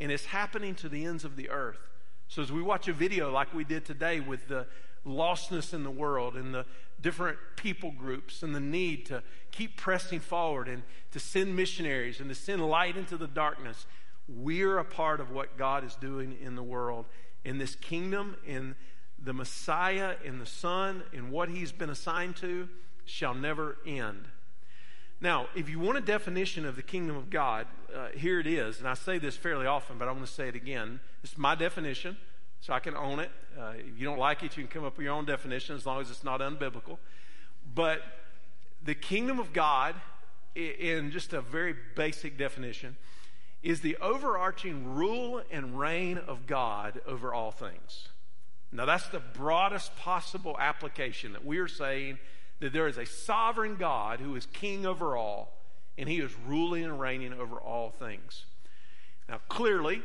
and 0.00 0.10
it's 0.10 0.24
happening 0.24 0.74
to 0.76 0.88
the 0.88 1.04
ends 1.04 1.22
of 1.22 1.36
the 1.36 1.50
earth. 1.50 1.87
So, 2.28 2.42
as 2.42 2.52
we 2.52 2.60
watch 2.60 2.88
a 2.88 2.92
video 2.92 3.30
like 3.32 3.54
we 3.54 3.64
did 3.64 3.86
today 3.86 4.20
with 4.20 4.48
the 4.48 4.66
lostness 5.06 5.72
in 5.72 5.82
the 5.82 5.90
world 5.90 6.36
and 6.36 6.54
the 6.54 6.66
different 7.00 7.38
people 7.56 7.90
groups 7.90 8.42
and 8.42 8.54
the 8.54 8.60
need 8.60 9.06
to 9.06 9.22
keep 9.50 9.78
pressing 9.78 10.20
forward 10.20 10.68
and 10.68 10.82
to 11.12 11.18
send 11.18 11.56
missionaries 11.56 12.20
and 12.20 12.28
to 12.28 12.34
send 12.34 12.68
light 12.68 12.98
into 12.98 13.16
the 13.16 13.26
darkness, 13.26 13.86
we're 14.28 14.76
a 14.76 14.84
part 14.84 15.20
of 15.20 15.30
what 15.30 15.56
God 15.56 15.84
is 15.84 15.94
doing 15.94 16.36
in 16.42 16.54
the 16.54 16.62
world, 16.62 17.06
in 17.46 17.56
this 17.56 17.74
kingdom, 17.74 18.36
in 18.46 18.76
the 19.18 19.32
Messiah, 19.32 20.16
in 20.22 20.38
the 20.38 20.46
Son, 20.46 21.02
in 21.14 21.30
what 21.30 21.48
He's 21.48 21.72
been 21.72 21.90
assigned 21.90 22.36
to, 22.36 22.68
shall 23.06 23.34
never 23.34 23.78
end. 23.86 24.28
Now, 25.20 25.48
if 25.56 25.68
you 25.68 25.80
want 25.80 25.98
a 25.98 26.00
definition 26.00 26.64
of 26.64 26.76
the 26.76 26.82
kingdom 26.82 27.16
of 27.16 27.28
God, 27.28 27.66
uh, 27.94 28.08
here 28.14 28.38
it 28.38 28.46
is. 28.46 28.78
And 28.78 28.88
I 28.88 28.94
say 28.94 29.18
this 29.18 29.36
fairly 29.36 29.66
often, 29.66 29.98
but 29.98 30.06
I'm 30.06 30.14
going 30.14 30.26
to 30.26 30.32
say 30.32 30.48
it 30.48 30.54
again. 30.54 31.00
It's 31.24 31.36
my 31.36 31.56
definition, 31.56 32.16
so 32.60 32.72
I 32.72 32.78
can 32.78 32.96
own 32.96 33.18
it. 33.18 33.30
Uh, 33.58 33.72
if 33.76 33.98
you 33.98 34.04
don't 34.04 34.18
like 34.18 34.44
it, 34.44 34.56
you 34.56 34.62
can 34.62 34.70
come 34.70 34.84
up 34.84 34.96
with 34.96 35.04
your 35.04 35.14
own 35.14 35.24
definition 35.24 35.74
as 35.74 35.84
long 35.84 36.00
as 36.00 36.10
it's 36.10 36.22
not 36.22 36.40
unbiblical. 36.40 36.98
But 37.74 38.02
the 38.84 38.94
kingdom 38.94 39.40
of 39.40 39.52
God, 39.52 39.96
in 40.54 41.10
just 41.10 41.32
a 41.32 41.40
very 41.40 41.74
basic 41.96 42.38
definition, 42.38 42.96
is 43.60 43.80
the 43.80 43.96
overarching 43.96 44.94
rule 44.94 45.42
and 45.50 45.76
reign 45.76 46.18
of 46.18 46.46
God 46.46 47.00
over 47.06 47.34
all 47.34 47.50
things. 47.50 48.08
Now, 48.70 48.84
that's 48.84 49.08
the 49.08 49.18
broadest 49.18 49.96
possible 49.96 50.56
application 50.60 51.32
that 51.32 51.44
we 51.44 51.58
are 51.58 51.66
saying 51.66 52.18
that 52.60 52.72
there 52.72 52.88
is 52.88 52.98
a 52.98 53.06
sovereign 53.06 53.76
God 53.76 54.20
who 54.20 54.34
is 54.36 54.46
king 54.46 54.86
over 54.86 55.16
all, 55.16 55.52
and 55.96 56.08
he 56.08 56.20
is 56.20 56.32
ruling 56.46 56.84
and 56.84 57.00
reigning 57.00 57.32
over 57.32 57.56
all 57.56 57.90
things. 57.90 58.44
Now, 59.28 59.40
clearly, 59.48 60.02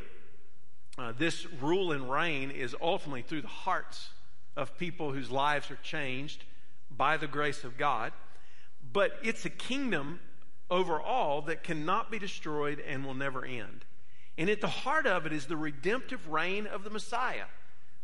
uh, 0.98 1.12
this 1.18 1.46
rule 1.60 1.92
and 1.92 2.10
reign 2.10 2.50
is 2.50 2.76
ultimately 2.80 3.22
through 3.22 3.42
the 3.42 3.48
hearts 3.48 4.10
of 4.56 4.78
people 4.78 5.12
whose 5.12 5.30
lives 5.30 5.70
are 5.70 5.78
changed 5.82 6.44
by 6.90 7.16
the 7.16 7.26
grace 7.26 7.64
of 7.64 7.76
God. 7.76 8.12
But 8.92 9.12
it's 9.22 9.44
a 9.44 9.50
kingdom 9.50 10.20
over 10.70 11.00
all 11.00 11.42
that 11.42 11.64
cannot 11.64 12.10
be 12.10 12.18
destroyed 12.18 12.80
and 12.86 13.04
will 13.04 13.14
never 13.14 13.44
end. 13.44 13.84
And 14.36 14.50
at 14.50 14.60
the 14.60 14.68
heart 14.68 15.06
of 15.06 15.26
it 15.26 15.32
is 15.32 15.46
the 15.46 15.56
redemptive 15.56 16.28
reign 16.28 16.66
of 16.66 16.84
the 16.84 16.90
Messiah. 16.90 17.46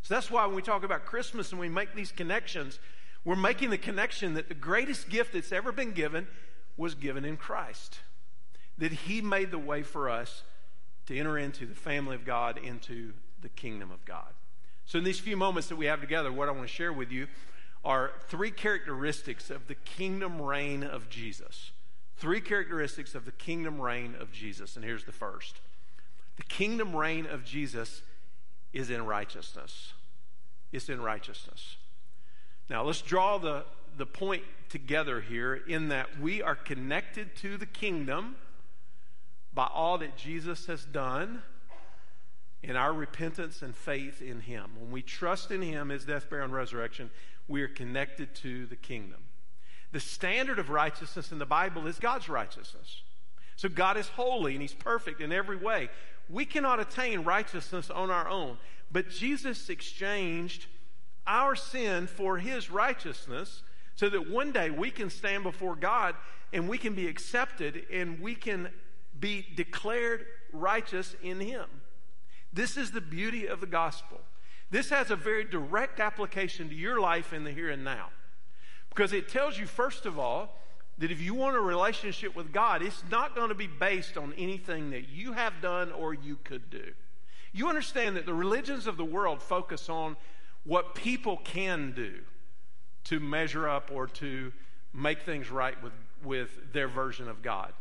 So 0.02 0.14
that's 0.14 0.30
why 0.30 0.47
when 0.47 0.57
we 0.57 0.62
talk 0.62 0.85
about 0.85 1.04
Christmas 1.04 1.50
and 1.50 1.61
we 1.61 1.69
make 1.69 1.95
these 1.95 2.12
connections, 2.12 2.78
we're 3.25 3.37
making 3.37 3.71
the 3.71 3.79
connection 3.79 4.35
that 4.35 4.49
the 4.49 4.55
greatest 4.55 5.09
gift 5.09 5.33
that's 5.35 5.53
ever 5.53 5.73
been 5.73 5.93
given 5.93 6.27
was 6.77 6.95
given 6.95 7.25
in 7.25 7.37
Christ. 7.37 8.00
That 8.79 8.93
He 8.93 9.21
made 9.21 9.50
the 9.50 9.59
way 9.59 9.83
for 9.83 10.09
us 10.09 10.43
to 11.07 11.19
enter 11.19 11.37
into 11.37 11.67
the 11.67 11.75
family 11.75 12.17
of 12.17 12.25
God, 12.25 12.59
into 12.59 13.12
the 13.43 13.49
kingdom 13.49 13.91
of 13.91 14.05
God. 14.05 14.33
So, 14.87 14.99
in 14.99 15.05
these 15.05 15.21
few 15.21 15.37
moments 15.37 15.69
that 15.69 15.77
we 15.77 15.87
have 15.87 16.00
together, 16.00 16.33
what 16.33 16.49
I 16.49 16.53
want 16.53 16.67
to 16.67 16.73
share 16.73 16.93
with 16.93 17.12
you 17.12 17.27
are 17.85 18.12
three 18.29 18.50
characteristics 18.50 19.50
of 19.50 19.67
the 19.67 19.75
kingdom 19.75 20.41
reign 20.41 20.83
of 20.83 21.09
Jesus. 21.09 21.73
Three 22.17 22.41
characteristics 22.41 23.15
of 23.15 23.25
the 23.25 23.33
kingdom 23.33 23.81
reign 23.81 24.15
of 24.19 24.33
Jesus. 24.33 24.77
And 24.77 24.85
here's 24.85 25.05
the 25.05 25.12
first 25.12 25.61
the 26.37 26.43
kingdom 26.45 26.97
reign 26.97 27.27
of 27.27 27.45
Jesus 27.45 28.03
is 28.73 28.91
in 28.91 29.05
righteousness. 29.05 29.93
It's 30.73 30.89
in 30.89 31.00
righteousness. 31.00 31.77
Now, 32.71 32.85
let's 32.85 33.03
draw 33.03 33.37
the, 33.37 33.65
the 33.99 34.07
point 34.07 34.45
together 34.69 35.21
here 35.21 35.57
in 35.57 35.89
that 35.89 36.21
we 36.21 36.41
are 36.41 36.55
connected 36.55 37.35
to 37.39 37.57
the 37.57 37.67
kingdom 37.67 38.37
by 39.53 39.67
all 39.67 39.99
that 39.99 40.17
Jesus 40.17 40.67
has 40.67 40.85
done 40.85 41.43
in 42.62 42.77
our 42.77 42.93
repentance 42.93 43.62
and 43.62 43.75
faith 43.75 44.23
in 44.23 44.43
Him. 44.43 44.71
When 44.79 44.93
we 44.93 45.03
trust 45.03 45.50
in 45.50 45.62
Him, 45.62 45.89
His 45.89 46.05
death, 46.05 46.31
burial, 46.31 46.45
and 46.45 46.55
resurrection, 46.55 47.11
we 47.49 47.62
are 47.62 47.69
connected 47.69 48.37
to 48.37 48.67
the 48.67 48.77
kingdom. 48.77 49.19
The 49.91 49.99
standard 49.99 50.61
of 50.61 50.71
righteousness 50.71 51.33
in 51.33 51.41
the 51.41 51.47
Bible 51.47 51.89
is 51.89 51.99
God's 51.99 52.29
righteousness. 52.29 53.03
So 53.57 53.69
God 53.69 53.97
is 53.97 54.07
holy 54.11 54.53
and 54.53 54.62
He's 54.62 54.75
perfect 54.75 55.21
in 55.21 55.33
every 55.33 55.57
way. 55.57 55.89
We 56.29 56.45
cannot 56.45 56.79
attain 56.79 57.25
righteousness 57.25 57.91
on 57.91 58.12
our 58.12 58.29
own, 58.29 58.59
but 58.93 59.11
Jesus 59.11 59.69
exchanged 59.69 60.67
our 61.31 61.55
sin 61.55 62.09
for 62.09 62.39
his 62.39 62.71
righteousness 62.71 63.63
so 63.95 64.09
that 64.11 64.29
one 64.29 64.51
day 64.51 64.69
we 64.69 64.91
can 64.91 65.09
stand 65.09 65.45
before 65.45 65.77
God 65.77 66.17
and 66.53 66.69
we 66.69 66.77
can 66.77 66.95
be 66.95 67.07
accepted 67.07 67.87
and 67.93 68.21
we 68.21 68.35
can 68.35 68.69
be 69.19 69.47
declared 69.55 70.27
righteous 70.53 71.15
in 71.23 71.39
him. 71.39 71.67
This 72.53 72.77
is 72.77 72.91
the 72.91 73.01
beauty 73.01 73.47
of 73.47 73.61
the 73.61 73.67
gospel. 73.67 74.21
This 74.71 74.91
has 74.91 75.11
a 75.11 75.17
very 75.17 75.45
direct 75.45 76.01
application 76.01 76.69
to 76.69 76.75
your 76.75 77.01
life 77.01 77.33
in 77.33 77.45
the 77.45 77.53
here 77.53 77.71
and 77.71 77.85
now. 77.85 78.09
Because 78.89 79.13
it 79.13 79.29
tells 79.29 79.57
you, 79.57 79.67
first 79.67 80.07
of 80.07 80.19
all, 80.19 80.57
that 80.99 81.13
if 81.13 81.21
you 81.21 81.33
want 81.33 81.57
a 81.57 81.61
relationship 81.61 82.35
with 82.35 82.53
God, 82.53 82.83
it's 82.83 83.05
not 83.09 83.37
going 83.37 83.51
to 83.51 83.55
be 83.55 83.69
based 83.69 84.17
on 84.17 84.35
anything 84.37 84.91
that 84.91 85.09
you 85.09 85.33
have 85.33 85.55
done 85.63 85.93
or 85.93 86.13
you 86.13 86.39
could 86.43 86.71
do. 86.71 86.93
You 87.53 87.69
understand 87.69 88.17
that 88.17 88.27
the 88.27 88.35
religions 88.35 88.87
of 88.87 88.97
the 88.97 89.05
world 89.05 89.43
focus 89.43 89.89
on 89.89 90.17
what 90.64 90.95
people 90.95 91.38
can 91.38 91.93
do 91.93 92.21
to 93.05 93.21
measure 93.21 93.69
up 93.69 93.90
or 93.93 94.07
to 94.07 94.52
make 94.93 95.23
things 95.23 95.50
right 95.50 95.81
with, 95.83 95.93
with 96.23 96.73
their 96.73 96.88
version 96.88 97.29
of 97.29 97.43
God. 97.43 97.73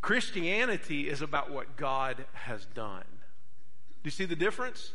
Christianity 0.00 1.08
is 1.08 1.22
about 1.22 1.50
what 1.50 1.76
God 1.76 2.24
has 2.32 2.66
done. 2.74 3.04
Do 4.02 4.08
you 4.08 4.10
see 4.10 4.24
the 4.24 4.36
difference? 4.36 4.92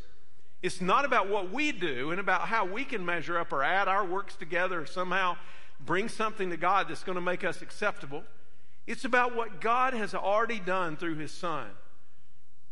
It's 0.62 0.82
not 0.82 1.06
about 1.06 1.30
what 1.30 1.52
we 1.52 1.72
do 1.72 2.12
and 2.12 2.20
about 2.20 2.42
how 2.42 2.66
we 2.66 2.84
can 2.84 3.06
measure 3.06 3.38
up 3.38 3.54
or 3.54 3.64
add 3.64 3.88
our 3.88 4.06
works 4.06 4.36
together 4.36 4.82
or 4.82 4.86
somehow 4.86 5.38
bring 5.80 6.10
something 6.10 6.50
to 6.50 6.58
God 6.58 6.90
that's 6.90 7.04
going 7.04 7.16
to 7.16 7.22
make 7.22 7.44
us 7.44 7.62
acceptable. 7.62 8.24
It's 8.88 9.06
about 9.06 9.36
what 9.36 9.62
God 9.62 9.94
has 9.94 10.16
already 10.16 10.60
done 10.60 10.98
through 10.98 11.16
His 11.16 11.32
Son. 11.32 11.68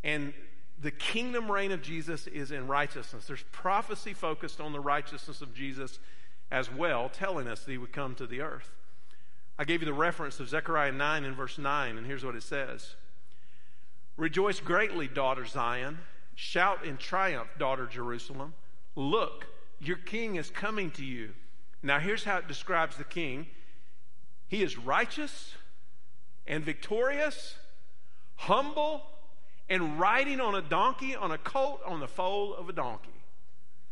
And 0.02 0.34
the 0.80 0.90
kingdom 0.90 1.50
reign 1.50 1.72
of 1.72 1.82
Jesus 1.82 2.26
is 2.26 2.50
in 2.50 2.66
righteousness. 2.66 3.26
There's 3.26 3.44
prophecy 3.50 4.12
focused 4.12 4.60
on 4.60 4.72
the 4.72 4.80
righteousness 4.80 5.40
of 5.40 5.54
Jesus 5.54 5.98
as 6.50 6.70
well, 6.70 7.08
telling 7.08 7.48
us 7.48 7.64
that 7.64 7.70
he 7.70 7.78
would 7.78 7.92
come 7.92 8.14
to 8.16 8.26
the 8.26 8.40
earth. 8.40 8.70
I 9.58 9.64
gave 9.64 9.80
you 9.80 9.86
the 9.86 9.94
reference 9.94 10.38
of 10.38 10.48
Zechariah 10.48 10.92
9 10.92 11.24
and 11.24 11.34
verse 11.34 11.56
9, 11.56 11.96
and 11.96 12.06
here's 12.06 12.24
what 12.24 12.36
it 12.36 12.42
says 12.42 12.94
Rejoice 14.16 14.60
greatly, 14.60 15.08
daughter 15.08 15.44
Zion. 15.44 15.98
Shout 16.34 16.84
in 16.84 16.98
triumph, 16.98 17.48
daughter 17.58 17.86
Jerusalem. 17.86 18.52
Look, 18.94 19.46
your 19.80 19.96
king 19.96 20.36
is 20.36 20.50
coming 20.50 20.90
to 20.92 21.04
you. 21.04 21.30
Now, 21.82 21.98
here's 21.98 22.24
how 22.24 22.38
it 22.38 22.48
describes 22.48 22.96
the 22.96 23.04
king 23.04 23.46
he 24.48 24.62
is 24.62 24.78
righteous 24.78 25.54
and 26.46 26.62
victorious, 26.62 27.56
humble 28.36 29.02
and 29.68 29.98
riding 29.98 30.40
on 30.40 30.54
a 30.54 30.62
donkey, 30.62 31.16
on 31.16 31.30
a 31.32 31.38
colt, 31.38 31.80
on 31.84 32.00
the 32.00 32.08
foal 32.08 32.54
of 32.54 32.68
a 32.68 32.72
donkey. 32.72 33.10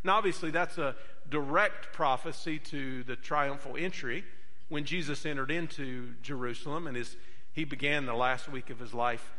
Now, 0.05 0.17
obviously, 0.17 0.51
that's 0.51 0.79
a 0.79 0.95
direct 1.29 1.93
prophecy 1.93 2.59
to 2.59 3.03
the 3.05 3.17
triumphal 3.17 3.77
entry 3.77 4.25
when 4.69 4.85
Jesus 4.85 5.27
entered 5.27 5.51
into 5.51 6.15
Jerusalem 6.23 6.87
and 6.87 6.97
his, 6.97 7.17
he 7.53 7.65
began 7.65 8.07
the 8.07 8.15
last 8.15 8.49
week 8.49 8.71
of 8.71 8.79
his 8.79 8.95
life 8.95 9.33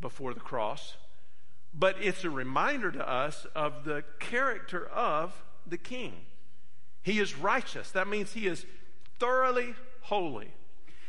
before 0.00 0.34
the 0.34 0.40
cross. 0.40 0.96
but 1.74 1.96
it's 2.00 2.24
a 2.24 2.30
reminder 2.30 2.90
to 2.90 3.08
us 3.08 3.46
of 3.54 3.84
the 3.84 4.04
character 4.18 4.86
of 4.88 5.32
the 5.66 5.78
king. 5.78 6.12
He 7.02 7.18
is 7.18 7.36
righteous. 7.36 7.90
That 7.92 8.08
means 8.08 8.32
he 8.32 8.46
is 8.46 8.66
thoroughly 9.18 9.74
holy. 10.02 10.52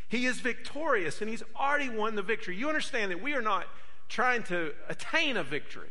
He 0.08 0.26
is 0.26 0.40
victorious 0.40 1.22
and 1.22 1.30
he's 1.30 1.44
already 1.56 1.90
won 1.90 2.16
the 2.16 2.22
victory. 2.22 2.56
You 2.56 2.70
understand 2.70 3.12
that 3.12 3.22
we 3.22 3.34
are 3.34 3.42
not 3.42 3.68
trying 4.10 4.44
to 4.44 4.74
attain 4.90 5.38
a 5.38 5.44
victory. 5.44 5.90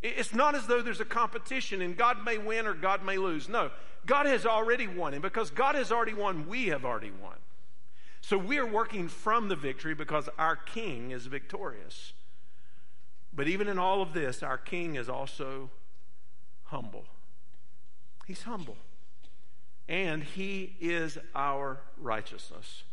It's 0.00 0.32
not 0.32 0.54
as 0.54 0.66
though 0.66 0.80
there's 0.80 1.00
a 1.00 1.04
competition 1.04 1.82
and 1.82 1.96
God 1.96 2.24
may 2.24 2.38
win 2.38 2.66
or 2.66 2.74
God 2.74 3.04
may 3.04 3.18
lose. 3.18 3.48
No, 3.48 3.70
God 4.06 4.26
has 4.26 4.46
already 4.46 4.86
won. 4.86 5.12
And 5.12 5.22
because 5.22 5.50
God 5.50 5.74
has 5.74 5.90
already 5.90 6.14
won, 6.14 6.48
we 6.48 6.68
have 6.68 6.84
already 6.84 7.10
won. 7.10 7.36
So 8.20 8.38
we 8.38 8.58
are 8.58 8.66
working 8.66 9.08
from 9.08 9.48
the 9.48 9.56
victory 9.56 9.94
because 9.94 10.28
our 10.38 10.56
King 10.56 11.10
is 11.10 11.26
victorious. 11.26 12.12
But 13.32 13.48
even 13.48 13.68
in 13.68 13.78
all 13.78 14.02
of 14.02 14.12
this, 14.12 14.42
our 14.42 14.58
King 14.58 14.96
is 14.96 15.08
also 15.08 15.70
humble. 16.64 17.04
He's 18.26 18.42
humble. 18.42 18.76
And 19.88 20.22
He 20.22 20.76
is 20.80 21.18
our 21.34 21.80
righteousness. 21.96 22.84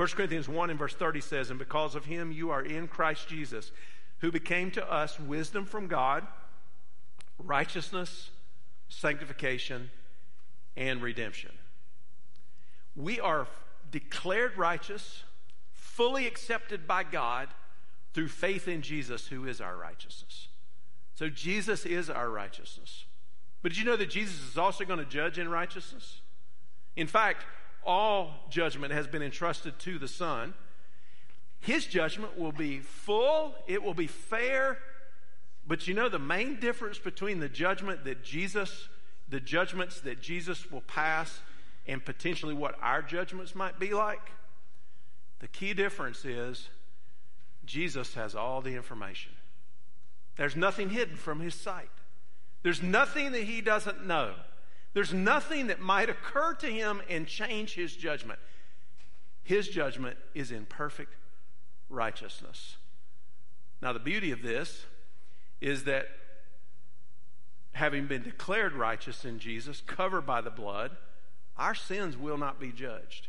1 0.00 0.08
Corinthians 0.08 0.48
1 0.48 0.70
and 0.70 0.78
verse 0.78 0.94
30 0.94 1.20
says, 1.20 1.50
And 1.50 1.58
because 1.58 1.94
of 1.94 2.06
Him 2.06 2.32
you 2.32 2.48
are 2.48 2.62
in 2.62 2.88
Christ 2.88 3.28
Jesus 3.28 3.70
who 4.20 4.32
became 4.32 4.70
to 4.70 4.90
us 4.90 5.20
wisdom 5.20 5.66
from 5.66 5.88
God, 5.88 6.26
righteousness, 7.38 8.30
sanctification, 8.88 9.90
and 10.74 11.02
redemption. 11.02 11.50
We 12.96 13.20
are 13.20 13.46
declared 13.90 14.56
righteous, 14.56 15.24
fully 15.74 16.26
accepted 16.26 16.86
by 16.86 17.02
God 17.02 17.48
through 18.14 18.28
faith 18.28 18.68
in 18.68 18.80
Jesus, 18.80 19.26
who 19.26 19.46
is 19.46 19.60
our 19.60 19.76
righteousness. 19.76 20.48
So 21.14 21.28
Jesus 21.28 21.84
is 21.84 22.08
our 22.08 22.30
righteousness. 22.30 23.04
But 23.60 23.72
did 23.72 23.78
you 23.78 23.84
know 23.84 23.96
that 23.96 24.08
Jesus 24.08 24.48
is 24.48 24.56
also 24.56 24.86
going 24.86 24.98
to 24.98 25.04
judge 25.04 25.38
in 25.38 25.50
righteousness? 25.50 26.22
In 26.96 27.06
fact, 27.06 27.44
all 27.84 28.46
judgment 28.50 28.92
has 28.92 29.06
been 29.06 29.22
entrusted 29.22 29.78
to 29.80 29.98
the 29.98 30.08
Son. 30.08 30.54
His 31.60 31.86
judgment 31.86 32.38
will 32.38 32.52
be 32.52 32.80
full, 32.80 33.54
it 33.66 33.82
will 33.82 33.94
be 33.94 34.06
fair. 34.06 34.78
But 35.66 35.86
you 35.86 35.94
know 35.94 36.08
the 36.08 36.18
main 36.18 36.58
difference 36.58 36.98
between 36.98 37.38
the 37.40 37.48
judgment 37.48 38.04
that 38.04 38.24
Jesus, 38.24 38.88
the 39.28 39.40
judgments 39.40 40.00
that 40.00 40.20
Jesus 40.20 40.70
will 40.70 40.80
pass, 40.80 41.40
and 41.86 42.04
potentially 42.04 42.54
what 42.54 42.76
our 42.82 43.02
judgments 43.02 43.54
might 43.54 43.78
be 43.78 43.92
like? 43.92 44.30
The 45.40 45.48
key 45.48 45.74
difference 45.74 46.24
is 46.24 46.68
Jesus 47.64 48.14
has 48.14 48.34
all 48.34 48.60
the 48.60 48.74
information. 48.74 49.32
There's 50.36 50.56
nothing 50.56 50.90
hidden 50.90 51.16
from 51.16 51.40
his 51.40 51.54
sight. 51.54 51.90
There's 52.62 52.82
nothing 52.82 53.32
that 53.32 53.44
he 53.44 53.60
doesn't 53.60 54.06
know. 54.06 54.34
There's 54.92 55.12
nothing 55.12 55.68
that 55.68 55.80
might 55.80 56.10
occur 56.10 56.54
to 56.54 56.66
him 56.66 57.00
and 57.08 57.26
change 57.26 57.74
his 57.74 57.94
judgment. 57.94 58.38
His 59.42 59.68
judgment 59.68 60.16
is 60.34 60.50
in 60.50 60.66
perfect 60.66 61.14
righteousness. 61.88 62.76
Now, 63.80 63.92
the 63.92 63.98
beauty 63.98 64.30
of 64.30 64.42
this 64.42 64.84
is 65.60 65.84
that 65.84 66.08
having 67.72 68.06
been 68.06 68.22
declared 68.22 68.74
righteous 68.74 69.24
in 69.24 69.38
Jesus, 69.38 69.82
covered 69.86 70.26
by 70.26 70.40
the 70.40 70.50
blood, 70.50 70.96
our 71.56 71.74
sins 71.74 72.16
will 72.16 72.38
not 72.38 72.58
be 72.58 72.72
judged 72.72 73.28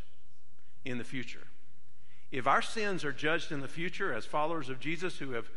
in 0.84 0.98
the 0.98 1.04
future. 1.04 1.48
If 2.32 2.48
our 2.48 2.62
sins 2.62 3.04
are 3.04 3.12
judged 3.12 3.52
in 3.52 3.60
the 3.60 3.68
future 3.68 4.14
as 4.14 4.26
followers 4.26 4.70
of 4.70 4.80
Jesus 4.80 5.18
who 5.18 5.32
have 5.32 5.50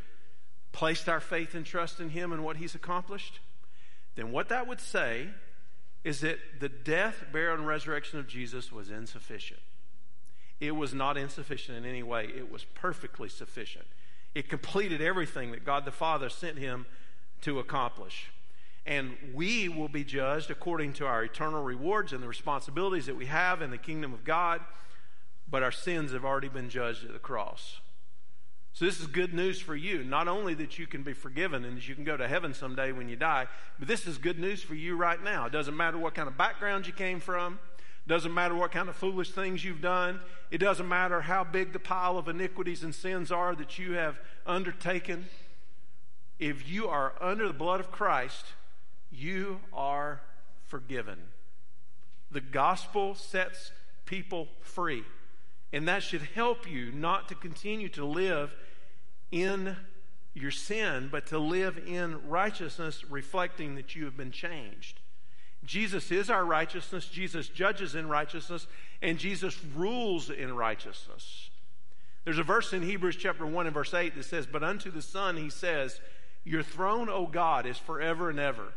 placed 0.73 1.09
our 1.09 1.21
faith 1.21 1.55
and 1.55 1.65
trust 1.65 2.01
in 2.01 2.11
Him 2.11 2.33
and 2.33 2.45
what 2.45 2.57
He's 2.57 2.75
accomplished, 2.75 3.41
then 4.17 4.33
what 4.33 4.49
that 4.49 4.67
would 4.67 4.81
say 4.81 5.29
is 6.05 6.21
that 6.21 6.39
the 6.61 6.69
death, 6.69 7.25
burial, 7.33 7.55
and 7.55 7.67
resurrection 7.67 8.19
of 8.19 8.29
Jesus 8.29 8.71
was 8.71 8.91
insufficient. 8.91 9.61
It 10.61 10.73
was 10.73 10.95
not 10.95 11.17
insufficient 11.17 11.79
in 11.79 11.85
any 11.85 12.03
way, 12.03 12.27
it 12.27 12.51
was 12.51 12.65
perfectly 12.65 13.29
sufficient. 13.29 13.87
It 14.35 14.49
completed 14.49 15.01
everything 15.01 15.51
that 15.53 15.65
God 15.65 15.85
the 15.85 15.91
Father 15.91 16.29
sent 16.29 16.59
him 16.59 16.87
to 17.43 17.59
accomplish. 17.59 18.31
And 18.87 19.17
we 19.33 19.69
will 19.69 19.89
be 19.89 20.05
judged 20.05 20.51
according 20.51 20.93
to 20.95 21.07
our 21.07 21.25
eternal 21.25 21.63
rewards 21.63 22.13
and 22.13 22.23
the 22.23 22.29
responsibilities 22.29 23.07
that 23.07 23.17
we 23.17 23.27
have 23.27 23.63
in 23.63 23.71
the 23.71 23.79
kingdom 23.79 24.13
of 24.13 24.25
God, 24.25 24.61
but 25.51 25.63
our 25.63 25.73
sins 25.73 26.13
have 26.13 26.25
already 26.25 26.49
been 26.49 26.69
judged 26.69 27.05
at 27.05 27.13
the 27.13 27.19
cross. 27.19 27.81
So, 28.75 28.85
this 28.85 28.99
is 28.99 29.07
good 29.07 29.33
news 29.33 29.61
for 29.61 29.77
you. 29.77 30.03
Not 30.03 30.27
only 30.27 30.53
that 30.55 30.81
you 30.81 30.89
can 30.89 31.05
be 31.05 31.13
forgiven 31.13 31.65
and 31.65 31.77
that 31.77 31.89
you 31.89 31.95
can 31.95 32.03
go 32.03 32.17
to 32.17 32.27
heaven 32.27 32.53
someday 32.53 32.91
when 32.91 33.09
you 33.09 33.15
die, 33.15 33.47
but 33.79 33.87
this 33.87 34.05
is 34.05 34.19
good 34.19 34.41
news 34.41 34.65
for 34.65 34.75
you 34.75 34.97
right 34.97 35.23
now. 35.23 35.47
It 35.47 35.53
doesn't 35.53 35.77
matter 35.77 35.97
what 35.97 36.17
kind 36.17 36.27
of 36.27 36.37
background 36.37 36.89
you 36.89 36.93
came 36.93 37.21
from, 37.21 37.61
doesn't 38.09 38.35
matter 38.35 38.57
what 38.57 38.73
kind 38.73 38.89
of 38.89 38.97
foolish 38.97 39.31
things 39.31 39.65
you've 39.65 39.81
done. 39.81 40.19
It 40.51 40.59
doesn't 40.59 40.89
matter 40.89 41.21
how 41.21 41.45
big 41.45 41.73
the 41.73 41.79
pile 41.79 42.19
of 42.19 42.27
iniquities 42.27 42.83
and 42.83 42.93
sins 42.93 43.31
are 43.31 43.55
that 43.55 43.79
you 43.79 43.93
have 43.93 44.19
undertaken. 44.45 45.27
If 46.41 46.69
you 46.69 46.89
are 46.89 47.13
under 47.21 47.47
the 47.47 47.55
blood 47.55 47.79
of 47.79 47.93
Christ, 47.93 48.45
you 49.13 49.61
are 49.73 50.21
forgiven. 50.65 51.19
The 52.33 52.41
gospel 52.41 53.15
sets 53.15 53.71
people 54.05 54.49
free. 54.63 55.05
And 55.73 55.89
that 55.89 56.03
should 56.03 56.23
help 56.23 56.71
you 56.71 56.93
not 56.93 57.29
to 57.29 57.35
continue 57.35 57.89
to 57.91 58.05
live 58.05 58.55
in 59.35 59.77
your 60.33 60.53
sin, 60.53 61.09
but 61.11 61.27
to 61.27 61.39
live 61.39 61.77
in 61.87 62.29
righteousness, 62.29 63.05
reflecting 63.11 63.75
that 63.75 63.97
you 63.97 64.05
have 64.05 64.17
been 64.17 64.31
changed. 64.31 65.01
Jesus 65.65 66.13
is 66.13 66.31
our 66.31 66.45
righteousness, 66.45 67.07
Jesus 67.07 67.49
judges 67.49 67.95
in 67.95 68.09
righteousness, 68.09 68.67
and 69.03 69.19
Jesus 69.19 69.59
rules 69.75 70.31
in 70.31 70.55
righteousness. 70.55 71.51
There's 72.25 72.39
a 72.39 72.45
verse 72.45 72.73
in 72.73 72.83
Hebrews 72.83 73.17
chapter 73.17 73.45
1 73.45 73.67
and 73.67 73.75
verse 73.75 73.93
8 73.93 74.15
that 74.15 74.25
says, 74.25 74.47
But 74.47 74.63
unto 74.63 74.91
the 74.91 75.03
Son 75.03 75.37
he 75.37 75.51
says, 75.51 76.01
Your 76.45 76.63
throne, 76.63 77.09
O 77.09 77.27
God, 77.27 77.67
is 77.67 77.77
forever 77.77 78.31
and 78.31 78.39
ever. 78.39 78.73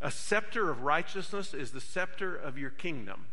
A 0.00 0.10
scepter 0.10 0.70
of 0.70 0.82
righteousness 0.82 1.54
is 1.54 1.70
the 1.70 1.80
scepter 1.80 2.36
of 2.36 2.58
your 2.58 2.70
kingdom. 2.70 3.26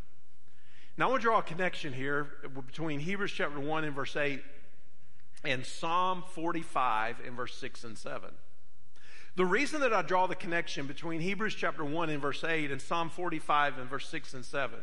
Now 0.97 1.07
I 1.07 1.09
want 1.11 1.21
to 1.21 1.27
draw 1.27 1.39
a 1.39 1.43
connection 1.43 1.91
here 1.91 2.27
between 2.55 2.99
Hebrews 2.99 3.33
chapter 3.33 3.59
1 3.59 3.83
and 3.83 3.95
verse 3.95 4.15
8 4.15 4.41
and 5.43 5.65
Psalm 5.65 6.23
45 6.33 7.17
in 7.25 7.35
verse 7.35 7.55
6 7.55 7.83
and 7.83 7.97
7. 7.97 8.29
The 9.35 9.45
reason 9.45 9.81
that 9.81 9.93
I 9.93 10.03
draw 10.03 10.27
the 10.27 10.35
connection 10.35 10.85
between 10.85 11.19
Hebrews 11.19 11.55
chapter 11.55 11.83
1 11.83 12.09
and 12.09 12.21
verse 12.21 12.43
8 12.43 12.71
and 12.71 12.81
Psalm 12.81 13.09
45 13.09 13.79
and 13.79 13.89
verse 13.89 14.07
6 14.09 14.33
and 14.35 14.45
7 14.45 14.79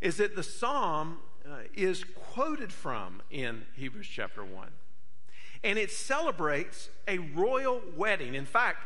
is 0.00 0.16
that 0.16 0.34
the 0.34 0.42
psalm 0.42 1.18
uh, 1.46 1.58
is 1.74 2.04
quoted 2.32 2.72
from 2.72 3.22
in 3.30 3.62
Hebrews 3.74 4.08
chapter 4.08 4.44
1. 4.44 4.68
And 5.62 5.78
it 5.78 5.90
celebrates 5.90 6.88
a 7.06 7.18
royal 7.18 7.82
wedding. 7.96 8.34
In 8.34 8.46
fact, 8.46 8.78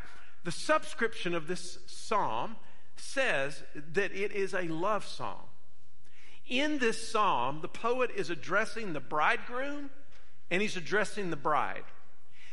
the 0.44 0.52
subscription 0.52 1.34
of 1.34 1.46
this 1.46 1.78
psalm 1.86 2.56
says 2.96 3.62
that 3.92 4.12
it 4.12 4.32
is 4.32 4.54
a 4.54 4.62
love 4.62 5.04
song. 5.04 5.44
In 6.46 6.78
this 6.78 7.10
psalm, 7.10 7.60
the 7.62 7.68
poet 7.68 8.10
is 8.14 8.28
addressing 8.28 8.92
the 8.92 9.00
bridegroom 9.00 9.90
and 10.54 10.62
he's 10.62 10.76
addressing 10.76 11.30
the 11.30 11.36
bride. 11.36 11.82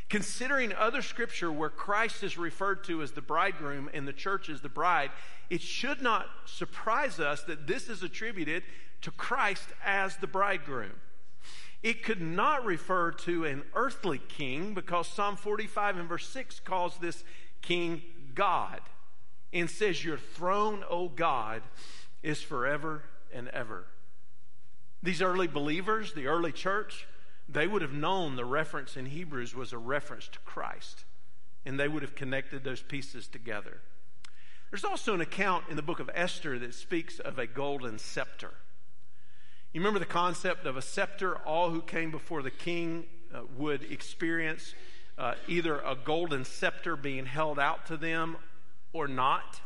Considering 0.08 0.72
other 0.72 1.02
scripture 1.02 1.52
where 1.52 1.70
Christ 1.70 2.24
is 2.24 2.36
referred 2.36 2.82
to 2.86 3.00
as 3.00 3.12
the 3.12 3.20
bridegroom 3.20 3.88
and 3.94 4.08
the 4.08 4.12
church 4.12 4.48
as 4.48 4.60
the 4.60 4.68
bride, 4.68 5.12
it 5.50 5.60
should 5.60 6.02
not 6.02 6.26
surprise 6.44 7.20
us 7.20 7.44
that 7.44 7.68
this 7.68 7.88
is 7.88 8.02
attributed 8.02 8.64
to 9.02 9.12
Christ 9.12 9.68
as 9.84 10.16
the 10.16 10.26
bridegroom. 10.26 10.94
It 11.84 12.02
could 12.02 12.20
not 12.20 12.64
refer 12.64 13.12
to 13.12 13.44
an 13.44 13.62
earthly 13.72 14.18
king 14.18 14.74
because 14.74 15.06
Psalm 15.06 15.36
45 15.36 15.98
and 15.98 16.08
verse 16.08 16.26
6 16.26 16.58
calls 16.58 16.98
this 16.98 17.22
king 17.60 18.02
God 18.34 18.80
and 19.52 19.70
says, 19.70 20.04
Your 20.04 20.18
throne, 20.18 20.82
O 20.90 21.08
God, 21.08 21.62
is 22.20 22.42
forever 22.42 23.04
and 23.32 23.46
ever. 23.50 23.86
These 25.04 25.22
early 25.22 25.46
believers, 25.46 26.14
the 26.14 26.26
early 26.26 26.50
church, 26.50 27.06
they 27.52 27.66
would 27.66 27.82
have 27.82 27.92
known 27.92 28.36
the 28.36 28.44
reference 28.44 28.96
in 28.96 29.06
Hebrews 29.06 29.54
was 29.54 29.72
a 29.72 29.78
reference 29.78 30.28
to 30.28 30.38
Christ, 30.40 31.04
and 31.66 31.78
they 31.78 31.88
would 31.88 32.02
have 32.02 32.14
connected 32.14 32.64
those 32.64 32.82
pieces 32.82 33.28
together. 33.28 33.80
There's 34.70 34.84
also 34.84 35.12
an 35.12 35.20
account 35.20 35.64
in 35.68 35.76
the 35.76 35.82
book 35.82 36.00
of 36.00 36.10
Esther 36.14 36.58
that 36.58 36.74
speaks 36.74 37.18
of 37.18 37.38
a 37.38 37.46
golden 37.46 37.98
scepter. 37.98 38.52
You 39.72 39.80
remember 39.80 39.98
the 39.98 40.06
concept 40.06 40.66
of 40.66 40.76
a 40.76 40.82
scepter? 40.82 41.36
All 41.36 41.70
who 41.70 41.82
came 41.82 42.10
before 42.10 42.42
the 42.42 42.50
king 42.50 43.04
uh, 43.34 43.40
would 43.56 43.82
experience 43.90 44.74
uh, 45.18 45.34
either 45.46 45.78
a 45.80 45.94
golden 45.94 46.44
scepter 46.44 46.96
being 46.96 47.26
held 47.26 47.58
out 47.58 47.86
to 47.86 47.96
them 47.96 48.36
or 48.92 49.08
not. 49.08 49.60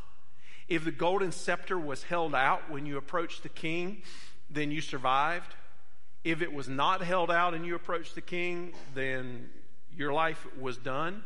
If 0.68 0.84
the 0.84 0.90
golden 0.90 1.30
scepter 1.30 1.78
was 1.78 2.02
held 2.02 2.34
out 2.34 2.70
when 2.70 2.86
you 2.86 2.96
approached 2.96 3.42
the 3.44 3.48
king, 3.48 4.02
then 4.50 4.70
you 4.70 4.80
survived. 4.80 5.54
If 6.26 6.42
it 6.42 6.52
was 6.52 6.68
not 6.68 7.02
held 7.02 7.30
out 7.30 7.54
and 7.54 7.64
you 7.64 7.76
approached 7.76 8.16
the 8.16 8.20
king, 8.20 8.72
then 8.96 9.48
your 9.96 10.12
life 10.12 10.44
was 10.60 10.76
done. 10.76 11.22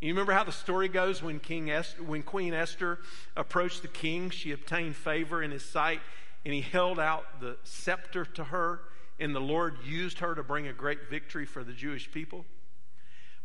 You 0.00 0.08
remember 0.08 0.32
how 0.32 0.42
the 0.42 0.52
story 0.52 0.88
goes 0.88 1.22
when, 1.22 1.38
King 1.38 1.70
Esther, 1.70 2.02
when 2.02 2.22
Queen 2.22 2.54
Esther 2.54 3.00
approached 3.36 3.82
the 3.82 3.88
king? 3.88 4.30
She 4.30 4.52
obtained 4.52 4.96
favor 4.96 5.42
in 5.42 5.50
his 5.50 5.62
sight, 5.62 6.00
and 6.46 6.54
he 6.54 6.62
held 6.62 6.98
out 6.98 7.42
the 7.42 7.58
scepter 7.64 8.24
to 8.24 8.44
her, 8.44 8.80
and 9.20 9.34
the 9.34 9.40
Lord 9.40 9.76
used 9.84 10.20
her 10.20 10.34
to 10.34 10.42
bring 10.42 10.66
a 10.66 10.72
great 10.72 11.10
victory 11.10 11.44
for 11.44 11.62
the 11.62 11.74
Jewish 11.74 12.10
people. 12.10 12.46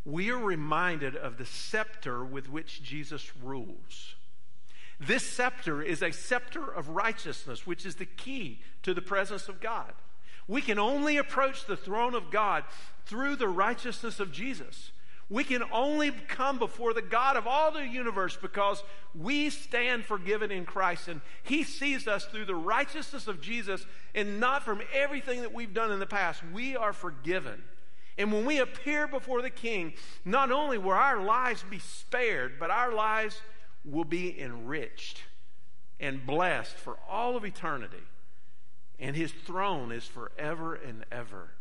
We 0.06 0.32
are 0.32 0.41
reminded 0.41 1.17
of 1.17 1.38
the 1.38 1.45
scepter 1.45 2.23
with 2.23 2.50
which 2.50 2.82
Jesus 2.82 3.30
rules. 3.43 4.15
This 5.02 5.30
scepter 5.30 5.82
is 5.82 6.02
a 6.02 6.13
scepter 6.13 6.63
of 6.63 6.88
righteousness, 6.88 7.67
which 7.67 7.86
is 7.86 7.95
the 7.95 8.06
key 8.06 8.62
to 8.84 8.93
the 8.93 9.02
presence 9.02 9.50
of 9.50 9.60
God. 9.60 9.91
We 10.47 10.62
can 10.62 10.79
only 10.79 11.17
approach 11.17 11.65
the 11.65 11.77
throne 11.77 12.15
of 12.15 12.31
God 12.31 12.63
through 13.05 13.36
the 13.36 13.47
righteousness 13.47 14.19
of 14.19 14.31
Jesus. 14.31 14.91
We 15.29 15.43
can 15.43 15.63
only 15.73 16.12
come 16.12 16.57
before 16.57 16.93
the 16.93 17.01
God 17.01 17.36
of 17.36 17.47
all 17.47 17.71
the 17.71 17.86
universe 17.86 18.38
because 18.41 18.81
we 19.13 19.49
stand 19.49 20.05
forgiven 20.05 20.51
in 20.51 20.63
Christ 20.63 21.10
and 21.10 21.19
He 21.43 21.63
sees 21.63 22.07
us 22.07 22.25
through 22.25 22.45
the 22.45 22.55
righteousness 22.55 23.27
of 23.27 23.41
Jesus 23.41 23.86
and 24.15 24.39
not 24.39 24.63
from 24.63 24.81
everything 24.93 25.41
that 25.41 25.53
we've 25.53 25.73
done 25.73 25.91
in 25.91 25.99
the 25.99 26.05
past. 26.05 26.41
We 26.53 26.77
are 26.77 26.93
forgiven. 26.93 27.62
And 28.17 28.31
when 28.31 28.45
we 28.45 28.60
appear 28.60 29.05
before 29.05 29.41
the 29.41 29.49
King, 29.49 29.93
not 30.23 30.49
only 30.49 30.77
will 30.77 30.91
our 30.91 31.21
lives 31.21 31.63
be 31.69 31.79
spared, 31.79 32.53
but 32.57 32.71
our 32.71 32.93
lives 32.93 33.41
will 33.83 34.05
be 34.05 34.39
enriched 34.39 35.23
and 35.99 36.25
blessed 36.25 36.75
for 36.75 36.97
all 37.10 37.36
of 37.36 37.43
eternity. 37.43 38.03
And 38.99 39.15
His 39.15 39.31
throne 39.31 39.91
is 39.91 40.05
forever 40.05 40.75
and 40.75 41.05
ever. 41.12 41.51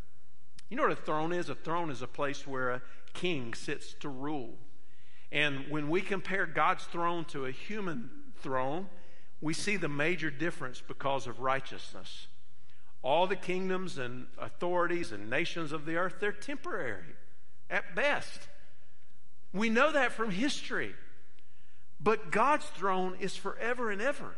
You 0.69 0.77
know 0.77 0.83
what 0.83 0.91
a 0.91 0.95
throne 0.95 1.33
is? 1.33 1.49
A 1.49 1.55
throne 1.55 1.89
is 1.89 2.01
a 2.01 2.07
place 2.07 2.45
where 2.45 2.71
a 2.71 2.81
king 3.13 3.53
sits 3.53 3.93
to 4.01 4.09
rule. 4.09 4.55
And 5.31 5.65
when 5.69 5.89
we 5.89 6.01
compare 6.01 6.45
God's 6.45 6.85
throne 6.85 7.25
to 7.25 7.45
a 7.45 7.51
human 7.51 8.09
throne, 8.41 8.87
we 9.41 9.53
see 9.53 9.77
the 9.77 9.89
major 9.89 10.29
difference 10.29 10.81
because 10.85 11.27
of 11.27 11.39
righteousness. 11.39 12.27
All 13.03 13.27
the 13.27 13.35
kingdoms 13.35 13.97
and 13.97 14.27
authorities 14.37 15.11
and 15.11 15.29
nations 15.29 15.71
of 15.71 15.85
the 15.85 15.95
earth, 15.95 16.15
they're 16.19 16.31
temporary 16.31 17.15
at 17.69 17.95
best. 17.95 18.47
We 19.53 19.69
know 19.69 19.91
that 19.91 20.11
from 20.11 20.31
history. 20.31 20.93
But 21.99 22.31
God's 22.31 22.65
throne 22.65 23.15
is 23.19 23.35
forever 23.35 23.91
and 23.91 24.01
ever. 24.01 24.35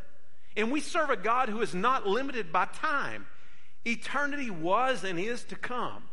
And 0.55 0.71
we 0.71 0.81
serve 0.81 1.09
a 1.09 1.17
God 1.17 1.49
who 1.49 1.61
is 1.61 1.73
not 1.73 2.07
limited 2.07 2.51
by 2.51 2.65
time. 2.65 3.27
Eternity 3.85 4.49
was 4.49 5.03
and 5.03 5.19
is 5.19 5.43
to 5.45 5.55
come 5.55 6.03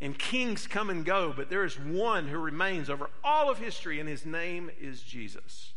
and 0.00 0.18
kings 0.18 0.66
come 0.66 0.90
and 0.90 1.04
go, 1.04 1.32
but 1.34 1.48
there 1.48 1.64
is 1.64 1.78
one 1.78 2.28
who 2.28 2.38
remains 2.38 2.90
over 2.90 3.08
all 3.24 3.50
of 3.50 3.58
history, 3.58 3.98
and 3.98 4.08
his 4.08 4.26
name 4.26 4.70
is 4.78 5.00
Jesus. 5.00 5.72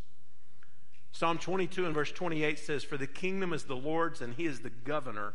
Psalm 1.11 1.37
22 1.37 1.85
and 1.85 1.93
verse 1.93 2.11
28 2.11 2.59
says, 2.59 2.83
For 2.83 2.97
the 2.97 3.07
kingdom 3.07 3.53
is 3.53 3.63
the 3.63 3.75
Lord's, 3.75 4.21
and 4.21 4.33
he 4.33 4.45
is 4.45 4.59
the 4.59 4.69
governor 4.69 5.33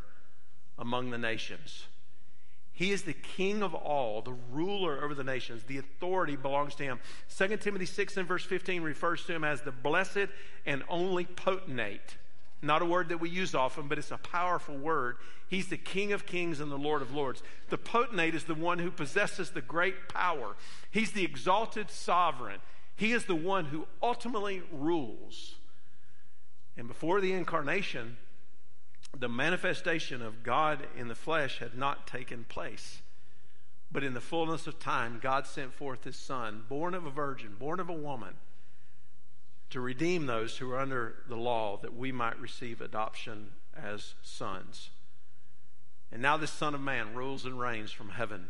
among 0.78 1.10
the 1.10 1.18
nations. 1.18 1.86
He 2.72 2.90
is 2.90 3.02
the 3.02 3.14
king 3.14 3.62
of 3.62 3.74
all, 3.74 4.20
the 4.20 4.36
ruler 4.50 5.02
over 5.02 5.14
the 5.14 5.24
nations. 5.24 5.62
The 5.64 5.78
authority 5.78 6.36
belongs 6.36 6.74
to 6.76 6.82
him. 6.82 7.00
2 7.36 7.56
Timothy 7.58 7.86
6 7.86 8.16
and 8.16 8.28
verse 8.28 8.44
15 8.44 8.82
refers 8.82 9.24
to 9.26 9.32
him 9.32 9.44
as 9.44 9.62
the 9.62 9.72
blessed 9.72 10.28
and 10.66 10.82
only 10.88 11.24
potentate. 11.24 12.16
Not 12.64 12.82
a 12.82 12.86
word 12.86 13.10
that 13.10 13.20
we 13.20 13.28
use 13.28 13.54
often, 13.54 13.88
but 13.88 13.98
it's 13.98 14.10
a 14.10 14.16
powerful 14.16 14.76
word. 14.76 15.16
He's 15.48 15.68
the 15.68 15.76
King 15.76 16.12
of 16.12 16.26
kings 16.26 16.60
and 16.60 16.72
the 16.72 16.78
Lord 16.78 17.02
of 17.02 17.14
lords. 17.14 17.42
The 17.68 17.78
potentate 17.78 18.34
is 18.34 18.44
the 18.44 18.54
one 18.54 18.78
who 18.78 18.90
possesses 18.90 19.50
the 19.50 19.60
great 19.60 20.08
power. 20.08 20.56
He's 20.90 21.12
the 21.12 21.24
exalted 21.24 21.90
sovereign. 21.90 22.60
He 22.96 23.12
is 23.12 23.26
the 23.26 23.34
one 23.34 23.66
who 23.66 23.86
ultimately 24.02 24.62
rules. 24.72 25.56
And 26.76 26.88
before 26.88 27.20
the 27.20 27.32
incarnation, 27.32 28.16
the 29.16 29.28
manifestation 29.28 30.22
of 30.22 30.42
God 30.42 30.86
in 30.96 31.08
the 31.08 31.14
flesh 31.14 31.58
had 31.58 31.76
not 31.76 32.06
taken 32.06 32.44
place. 32.44 33.02
But 33.92 34.02
in 34.02 34.14
the 34.14 34.20
fullness 34.20 34.66
of 34.66 34.80
time, 34.80 35.20
God 35.22 35.46
sent 35.46 35.72
forth 35.72 36.04
his 36.04 36.16
Son, 36.16 36.64
born 36.68 36.94
of 36.94 37.04
a 37.04 37.10
virgin, 37.10 37.54
born 37.58 37.78
of 37.78 37.88
a 37.88 37.92
woman 37.92 38.34
to 39.74 39.80
redeem 39.80 40.26
those 40.26 40.56
who 40.56 40.70
are 40.70 40.78
under 40.78 41.16
the 41.28 41.34
law 41.34 41.76
that 41.82 41.92
we 41.92 42.12
might 42.12 42.38
receive 42.38 42.80
adoption 42.80 43.50
as 43.76 44.14
sons. 44.22 44.90
And 46.12 46.22
now 46.22 46.36
this 46.36 46.52
Son 46.52 46.76
of 46.76 46.80
Man 46.80 47.12
rules 47.12 47.44
and 47.44 47.58
reigns 47.58 47.90
from 47.90 48.10
heaven. 48.10 48.46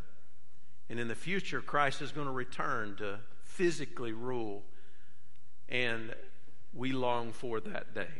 And 0.90 1.00
in 1.00 1.08
the 1.08 1.14
future, 1.14 1.62
Christ 1.62 2.02
is 2.02 2.12
going 2.12 2.26
to 2.26 2.32
return 2.32 2.96
to 2.96 3.20
physically 3.42 4.12
rule. 4.12 4.64
And 5.66 6.14
we 6.74 6.92
long 6.92 7.32
for 7.32 7.58
that 7.58 7.94
day. 7.94 8.12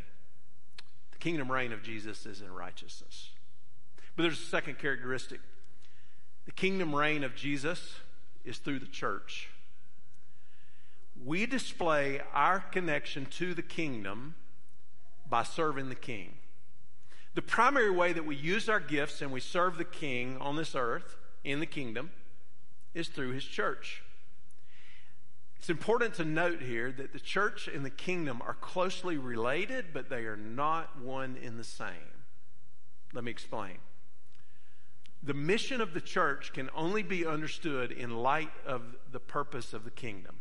The 1.12 1.18
kingdom 1.18 1.52
reign 1.52 1.72
of 1.72 1.82
Jesus 1.82 2.24
is 2.24 2.40
in 2.40 2.50
righteousness. 2.50 3.32
But 4.16 4.22
there's 4.22 4.40
a 4.40 4.46
second 4.46 4.78
characteristic 4.78 5.40
the 6.46 6.52
kingdom 6.52 6.94
reign 6.94 7.22
of 7.22 7.36
Jesus 7.36 7.96
is 8.46 8.56
through 8.56 8.78
the 8.78 8.86
church 8.86 9.50
we 11.24 11.46
display 11.46 12.20
our 12.32 12.60
connection 12.60 13.26
to 13.26 13.54
the 13.54 13.62
kingdom 13.62 14.34
by 15.28 15.42
serving 15.42 15.88
the 15.88 15.94
king. 15.94 16.34
The 17.34 17.42
primary 17.42 17.90
way 17.90 18.12
that 18.12 18.26
we 18.26 18.36
use 18.36 18.68
our 18.68 18.80
gifts 18.80 19.22
and 19.22 19.32
we 19.32 19.40
serve 19.40 19.78
the 19.78 19.84
king 19.84 20.36
on 20.38 20.56
this 20.56 20.74
earth, 20.74 21.16
in 21.42 21.60
the 21.60 21.66
kingdom, 21.66 22.10
is 22.92 23.08
through 23.08 23.32
his 23.32 23.44
church. 23.44 24.02
It's 25.58 25.70
important 25.70 26.14
to 26.14 26.24
note 26.24 26.60
here 26.60 26.92
that 26.92 27.12
the 27.12 27.18
church 27.18 27.68
and 27.68 27.84
the 27.84 27.90
kingdom 27.90 28.42
are 28.46 28.54
closely 28.54 29.16
related, 29.16 29.86
but 29.94 30.10
they 30.10 30.26
are 30.26 30.36
not 30.36 31.00
one 31.00 31.36
in 31.42 31.56
the 31.56 31.64
same. 31.64 31.88
Let 33.14 33.24
me 33.24 33.30
explain. 33.30 33.78
The 35.22 35.34
mission 35.34 35.80
of 35.80 35.94
the 35.94 36.02
church 36.02 36.52
can 36.52 36.68
only 36.74 37.02
be 37.02 37.24
understood 37.24 37.92
in 37.92 38.10
light 38.10 38.52
of 38.66 38.82
the 39.10 39.20
purpose 39.20 39.72
of 39.72 39.84
the 39.84 39.90
kingdom. 39.90 40.36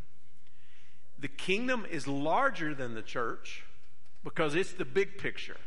The 1.20 1.28
kingdom 1.28 1.86
is 1.90 2.08
larger 2.08 2.74
than 2.74 2.96
the 2.96 3.02
church 3.02 3.64
because 4.24 4.56
it's 4.56 4.74
the 4.74 4.86
big 4.86 5.18
picture. 5.18 5.58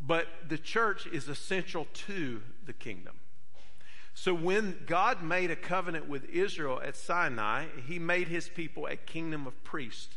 But 0.00 0.26
the 0.48 0.58
church 0.58 1.06
is 1.06 1.28
essential 1.28 1.86
to 2.06 2.42
the 2.64 2.72
kingdom. 2.72 3.16
So 4.14 4.32
when 4.32 4.78
God 4.86 5.22
made 5.22 5.50
a 5.50 5.56
covenant 5.56 6.08
with 6.08 6.24
Israel 6.30 6.80
at 6.82 6.96
Sinai, 6.96 7.66
he 7.86 7.98
made 7.98 8.28
his 8.28 8.48
people 8.48 8.86
a 8.86 8.96
kingdom 8.96 9.46
of 9.46 9.62
priests. 9.62 10.16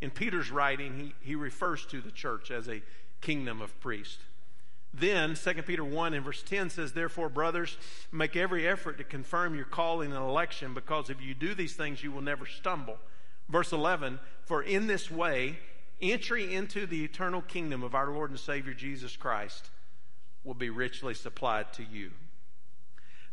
In 0.00 0.10
Peter's 0.10 0.50
writing, 0.50 1.14
he, 1.22 1.28
he 1.30 1.34
refers 1.34 1.86
to 1.86 2.00
the 2.00 2.10
church 2.10 2.50
as 2.50 2.68
a 2.68 2.82
kingdom 3.20 3.60
of 3.62 3.78
priests. 3.80 4.18
Then, 4.92 5.36
2 5.36 5.62
Peter 5.62 5.84
1 5.84 6.14
and 6.14 6.24
verse 6.24 6.42
10 6.42 6.70
says, 6.70 6.92
Therefore, 6.92 7.28
brothers, 7.28 7.78
make 8.10 8.34
every 8.36 8.66
effort 8.66 8.98
to 8.98 9.04
confirm 9.04 9.54
your 9.54 9.64
calling 9.64 10.12
and 10.12 10.22
election, 10.22 10.74
because 10.74 11.10
if 11.10 11.22
you 11.22 11.32
do 11.32 11.54
these 11.54 11.74
things, 11.74 12.02
you 12.02 12.10
will 12.10 12.22
never 12.22 12.44
stumble. 12.44 12.98
Verse 13.50 13.72
11 13.72 14.20
For 14.44 14.62
in 14.62 14.86
this 14.86 15.10
way, 15.10 15.58
entry 16.00 16.54
into 16.54 16.86
the 16.86 17.04
eternal 17.04 17.42
kingdom 17.42 17.82
of 17.82 17.94
our 17.94 18.10
Lord 18.10 18.30
and 18.30 18.38
Savior 18.38 18.72
Jesus 18.72 19.16
Christ 19.16 19.68
will 20.44 20.54
be 20.54 20.70
richly 20.70 21.14
supplied 21.14 21.72
to 21.74 21.84
you. 21.84 22.12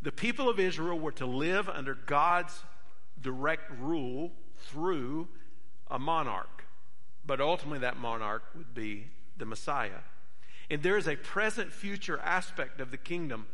The 0.01 0.11
people 0.11 0.49
of 0.49 0.59
Israel 0.59 0.99
were 0.99 1.13
to 1.13 1.25
live 1.25 1.69
under 1.69 1.95
God's 1.95 2.61
direct 3.21 3.71
rule 3.79 4.31
through 4.69 5.27
a 5.89 5.97
monarch, 5.97 6.65
but 7.25 7.39
ultimately 7.39 7.79
that 7.79 7.97
monarch 7.97 8.43
would 8.55 8.73
be 8.73 9.07
the 9.37 9.45
Messiah. 9.45 10.01
And 10.69 10.83
there 10.83 10.97
is 10.97 11.07
a 11.07 11.15
present 11.15 11.71
future 11.71 12.19
aspect 12.19 12.81
of 12.81 12.91
the 12.91 12.97
kingdom 12.97 13.47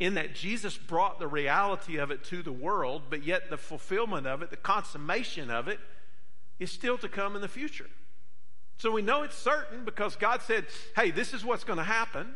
in 0.00 0.14
that 0.14 0.34
Jesus 0.34 0.78
brought 0.78 1.20
the 1.20 1.28
reality 1.28 1.98
of 1.98 2.10
it 2.10 2.24
to 2.24 2.42
the 2.42 2.50
world, 2.50 3.02
but 3.10 3.22
yet 3.22 3.50
the 3.50 3.58
fulfillment 3.58 4.26
of 4.26 4.40
it, 4.42 4.50
the 4.50 4.56
consummation 4.56 5.50
of 5.50 5.68
it, 5.68 5.78
is 6.58 6.72
still 6.72 6.96
to 6.98 7.08
come 7.08 7.36
in 7.36 7.42
the 7.42 7.48
future. 7.48 7.88
So 8.78 8.90
we 8.90 9.02
know 9.02 9.22
it's 9.22 9.36
certain 9.36 9.84
because 9.84 10.16
God 10.16 10.40
said, 10.40 10.64
hey, 10.96 11.10
this 11.10 11.34
is 11.34 11.44
what's 11.44 11.64
going 11.64 11.76
to 11.76 11.84
happen. 11.84 12.34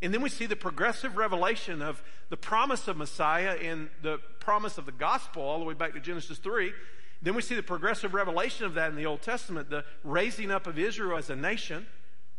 And 0.00 0.14
then 0.14 0.22
we 0.22 0.28
see 0.28 0.46
the 0.46 0.56
progressive 0.56 1.16
revelation 1.16 1.82
of 1.82 2.02
the 2.28 2.36
promise 2.36 2.86
of 2.86 2.96
Messiah 2.96 3.56
in 3.56 3.90
the 4.00 4.18
promise 4.38 4.78
of 4.78 4.86
the 4.86 4.92
gospel 4.92 5.42
all 5.42 5.58
the 5.58 5.64
way 5.64 5.74
back 5.74 5.94
to 5.94 6.00
Genesis 6.00 6.38
3. 6.38 6.72
Then 7.20 7.34
we 7.34 7.42
see 7.42 7.56
the 7.56 7.62
progressive 7.64 8.14
revelation 8.14 8.64
of 8.64 8.74
that 8.74 8.90
in 8.90 8.96
the 8.96 9.06
Old 9.06 9.22
Testament, 9.22 9.70
the 9.70 9.84
raising 10.04 10.52
up 10.52 10.68
of 10.68 10.78
Israel 10.78 11.18
as 11.18 11.30
a 11.30 11.36
nation 11.36 11.86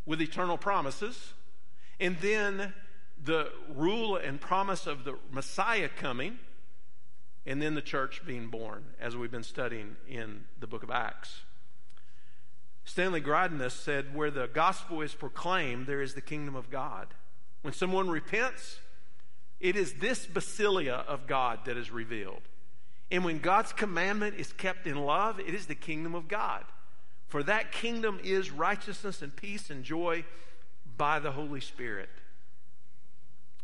with 0.06 0.22
eternal 0.22 0.56
promises. 0.56 1.34
And 2.00 2.16
then 2.18 2.72
the 3.24 3.50
rule 3.74 4.16
and 4.16 4.40
promise 4.40 4.86
of 4.86 5.04
the 5.04 5.16
Messiah 5.30 5.88
coming, 5.88 6.38
and 7.46 7.60
then 7.60 7.74
the 7.74 7.82
church 7.82 8.22
being 8.26 8.48
born, 8.48 8.84
as 9.00 9.16
we've 9.16 9.30
been 9.30 9.42
studying 9.42 9.96
in 10.08 10.44
the 10.60 10.66
book 10.66 10.82
of 10.82 10.90
Acts. 10.90 11.42
Stanley 12.84 13.20
Grodness 13.20 13.72
said, 13.72 14.14
Where 14.14 14.30
the 14.30 14.46
gospel 14.46 15.00
is 15.00 15.14
proclaimed, 15.14 15.86
there 15.86 16.02
is 16.02 16.14
the 16.14 16.20
kingdom 16.20 16.54
of 16.54 16.70
God. 16.70 17.08
When 17.62 17.72
someone 17.72 18.10
repents, 18.10 18.78
it 19.58 19.76
is 19.76 19.94
this 19.94 20.26
basileia 20.26 21.04
of 21.06 21.26
God 21.26 21.60
that 21.64 21.78
is 21.78 21.90
revealed. 21.90 22.42
And 23.10 23.24
when 23.24 23.38
God's 23.38 23.72
commandment 23.72 24.36
is 24.38 24.52
kept 24.52 24.86
in 24.86 24.96
love, 24.96 25.40
it 25.40 25.54
is 25.54 25.66
the 25.66 25.74
kingdom 25.74 26.14
of 26.14 26.28
God. 26.28 26.64
For 27.28 27.42
that 27.42 27.72
kingdom 27.72 28.20
is 28.22 28.50
righteousness 28.50 29.22
and 29.22 29.34
peace 29.34 29.70
and 29.70 29.82
joy 29.82 30.24
by 30.96 31.18
the 31.18 31.32
Holy 31.32 31.60
Spirit. 31.60 32.10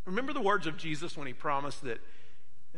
Remember 0.05 0.33
the 0.33 0.41
words 0.41 0.67
of 0.67 0.77
Jesus 0.77 1.17
when 1.17 1.27
he 1.27 1.33
promised 1.33 1.83
that 1.85 2.01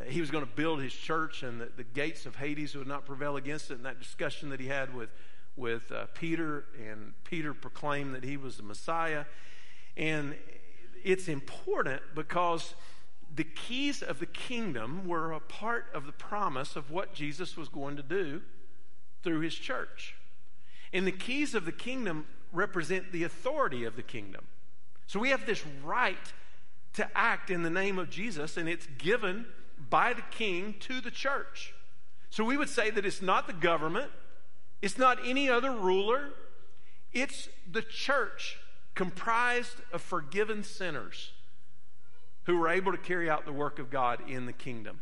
he 0.07 0.21
was 0.21 0.31
going 0.31 0.45
to 0.45 0.51
build 0.51 0.81
his 0.81 0.93
church 0.93 1.43
and 1.43 1.61
that 1.61 1.77
the 1.77 1.83
gates 1.83 2.25
of 2.25 2.35
Hades 2.35 2.75
would 2.75 2.87
not 2.87 3.05
prevail 3.05 3.37
against 3.37 3.71
it, 3.71 3.75
and 3.75 3.85
that 3.85 3.99
discussion 3.99 4.49
that 4.49 4.59
he 4.59 4.67
had 4.67 4.93
with, 4.93 5.09
with 5.55 5.91
uh, 5.91 6.07
Peter, 6.13 6.65
and 6.89 7.13
Peter 7.23 7.53
proclaimed 7.53 8.15
that 8.15 8.23
he 8.23 8.37
was 8.37 8.57
the 8.57 8.63
Messiah. 8.63 9.25
And 9.95 10.35
it's 11.03 11.27
important 11.27 12.01
because 12.15 12.73
the 13.35 13.43
keys 13.43 14.01
of 14.01 14.19
the 14.19 14.25
kingdom 14.25 15.07
were 15.07 15.31
a 15.31 15.39
part 15.39 15.85
of 15.93 16.05
the 16.05 16.11
promise 16.11 16.75
of 16.75 16.91
what 16.91 17.13
Jesus 17.13 17.55
was 17.55 17.69
going 17.69 17.95
to 17.95 18.03
do 18.03 18.41
through 19.23 19.39
his 19.41 19.55
church. 19.55 20.15
And 20.91 21.07
the 21.07 21.11
keys 21.11 21.55
of 21.55 21.65
the 21.65 21.71
kingdom 21.71 22.25
represent 22.51 23.11
the 23.11 23.23
authority 23.23 23.83
of 23.85 23.95
the 23.95 24.03
kingdom. 24.03 24.45
So 25.07 25.19
we 25.19 25.29
have 25.29 25.45
this 25.45 25.63
right 25.83 26.33
to 26.93 27.09
act 27.17 27.49
in 27.49 27.63
the 27.63 27.69
name 27.69 27.97
of 27.97 28.09
Jesus, 28.09 28.57
and 28.57 28.69
it's 28.69 28.87
given 28.97 29.45
by 29.89 30.13
the 30.13 30.21
king 30.31 30.75
to 30.81 31.01
the 31.01 31.11
church. 31.11 31.73
So 32.29 32.43
we 32.43 32.57
would 32.57 32.69
say 32.69 32.89
that 32.89 33.05
it's 33.05 33.21
not 33.21 33.47
the 33.47 33.53
government, 33.53 34.11
it's 34.81 34.97
not 34.97 35.19
any 35.25 35.49
other 35.49 35.71
ruler, 35.71 36.29
it's 37.11 37.49
the 37.71 37.81
church 37.81 38.57
comprised 38.95 39.77
of 39.91 40.01
forgiven 40.01 40.63
sinners 40.63 41.31
who 42.45 42.57
were 42.57 42.69
able 42.69 42.91
to 42.91 42.97
carry 42.97 43.29
out 43.29 43.45
the 43.45 43.53
work 43.53 43.79
of 43.79 43.89
God 43.89 44.29
in 44.29 44.45
the 44.45 44.53
kingdom. 44.53 44.99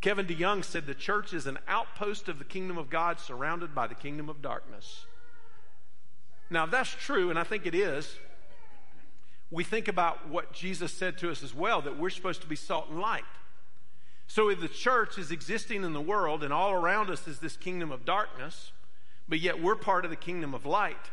Kevin 0.00 0.26
DeYoung 0.26 0.64
said 0.64 0.86
the 0.86 0.94
church 0.94 1.34
is 1.34 1.46
an 1.46 1.58
outpost 1.68 2.28
of 2.28 2.38
the 2.38 2.44
kingdom 2.44 2.78
of 2.78 2.88
God 2.88 3.20
surrounded 3.20 3.74
by 3.74 3.86
the 3.86 3.94
kingdom 3.94 4.28
of 4.28 4.40
darkness. 4.40 5.04
Now, 6.48 6.64
if 6.64 6.70
that's 6.70 6.90
true, 6.90 7.30
and 7.30 7.38
I 7.38 7.44
think 7.44 7.66
it 7.66 7.74
is, 7.74 8.16
we 9.50 9.64
think 9.64 9.88
about 9.88 10.28
what 10.28 10.52
Jesus 10.52 10.92
said 10.92 11.18
to 11.18 11.30
us 11.30 11.42
as 11.42 11.54
well 11.54 11.82
that 11.82 11.98
we're 11.98 12.10
supposed 12.10 12.40
to 12.42 12.46
be 12.46 12.56
salt 12.56 12.88
and 12.90 13.00
light. 13.00 13.24
So, 14.26 14.48
if 14.48 14.60
the 14.60 14.68
church 14.68 15.18
is 15.18 15.32
existing 15.32 15.82
in 15.82 15.92
the 15.92 16.00
world 16.00 16.44
and 16.44 16.52
all 16.52 16.72
around 16.72 17.10
us 17.10 17.26
is 17.26 17.40
this 17.40 17.56
kingdom 17.56 17.90
of 17.90 18.04
darkness, 18.04 18.70
but 19.28 19.40
yet 19.40 19.60
we're 19.60 19.74
part 19.74 20.04
of 20.04 20.10
the 20.10 20.16
kingdom 20.16 20.54
of 20.54 20.64
light, 20.64 21.10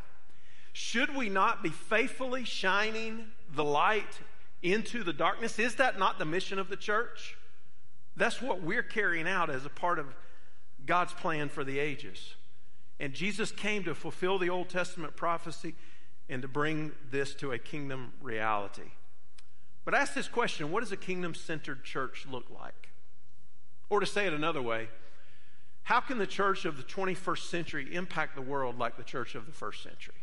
should 0.72 1.16
we 1.16 1.28
not 1.28 1.64
be 1.64 1.70
faithfully 1.70 2.44
shining 2.44 3.30
the 3.52 3.64
light 3.64 4.20
into 4.62 5.04
the 5.04 5.14
darkness? 5.14 5.58
Is 5.58 5.76
that 5.76 5.98
not 5.98 6.20
the 6.20 6.26
mission 6.26 6.60
of 6.60 6.70
the 6.70 6.76
church? 6.76 7.36
That's 8.16 8.40
what 8.42 8.62
we're 8.62 8.84
carrying 8.84 9.28
out 9.28 9.50
as 9.50 9.66
a 9.66 9.70
part 9.70 9.98
of 9.98 10.14
God's 10.86 11.14
plan 11.14 11.50
for 11.50 11.64
the 11.64 11.80
ages. 11.80 12.36
And 13.00 13.14
Jesus 13.14 13.52
came 13.52 13.84
to 13.86 13.96
fulfill 13.96 14.38
the 14.38 14.50
Old 14.50 14.70
Testament 14.70 15.16
prophecy 15.16 15.74
and 16.30 16.42
to 16.42 16.48
bring 16.48 16.92
this 17.10 17.34
to 17.36 17.52
a 17.52 17.58
kingdom 17.58 18.14
reality. 18.22 18.92
But 19.86 19.94
ask 19.94 20.14
this 20.14 20.28
question 20.28 20.72
what 20.72 20.82
does 20.82 20.92
a 20.92 20.98
kingdom 20.98 21.34
centered 21.34 21.84
church 21.84 22.26
look 22.30 22.46
like? 22.50 22.90
Or 23.90 24.00
to 24.00 24.06
say 24.06 24.28
it 24.28 24.34
another 24.34 24.62
way, 24.62 24.90
how 25.84 26.02
can 26.02 26.18
the 26.18 26.28
church 26.28 26.66
of 26.66 26.76
the 26.76 26.84
21st 26.84 27.50
century 27.50 27.96
impact 27.96 28.36
the 28.36 28.42
world 28.42 28.78
like 28.78 28.98
the 28.98 29.04
church 29.04 29.36
of 29.36 29.46
the 29.46 29.54
first 29.54 29.82
century? 29.82 30.16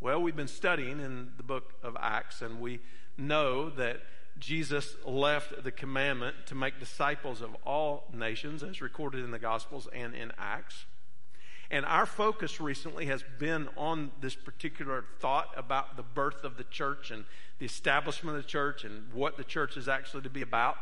Well, 0.00 0.22
we've 0.22 0.36
been 0.36 0.48
studying 0.48 1.00
in 1.00 1.32
the 1.36 1.42
book 1.42 1.74
of 1.82 1.96
Acts, 2.00 2.40
and 2.40 2.60
we 2.60 2.80
know 3.18 3.68
that 3.70 4.00
Jesus 4.38 4.96
left 5.04 5.62
the 5.62 5.70
commandment 5.70 6.36
to 6.46 6.54
make 6.54 6.78
disciples 6.78 7.40
of 7.40 7.54
all 7.66 8.04
nations, 8.12 8.62
as 8.62 8.80
recorded 8.80 9.24
in 9.24 9.30
the 9.30 9.38
Gospels 9.38 9.88
and 9.92 10.14
in 10.14 10.32
Acts. 10.38 10.86
And 11.70 11.84
our 11.84 12.06
focus 12.06 12.60
recently 12.60 13.06
has 13.06 13.24
been 13.38 13.68
on 13.76 14.12
this 14.20 14.34
particular 14.34 15.04
thought 15.18 15.48
about 15.56 15.96
the 15.96 16.02
birth 16.02 16.44
of 16.44 16.56
the 16.56 16.64
church 16.64 17.10
and 17.10 17.24
the 17.58 17.66
establishment 17.66 18.36
of 18.36 18.42
the 18.42 18.48
church 18.48 18.84
and 18.84 19.12
what 19.12 19.36
the 19.36 19.44
church 19.44 19.76
is 19.76 19.88
actually 19.88 20.22
to 20.22 20.30
be 20.30 20.42
about. 20.42 20.76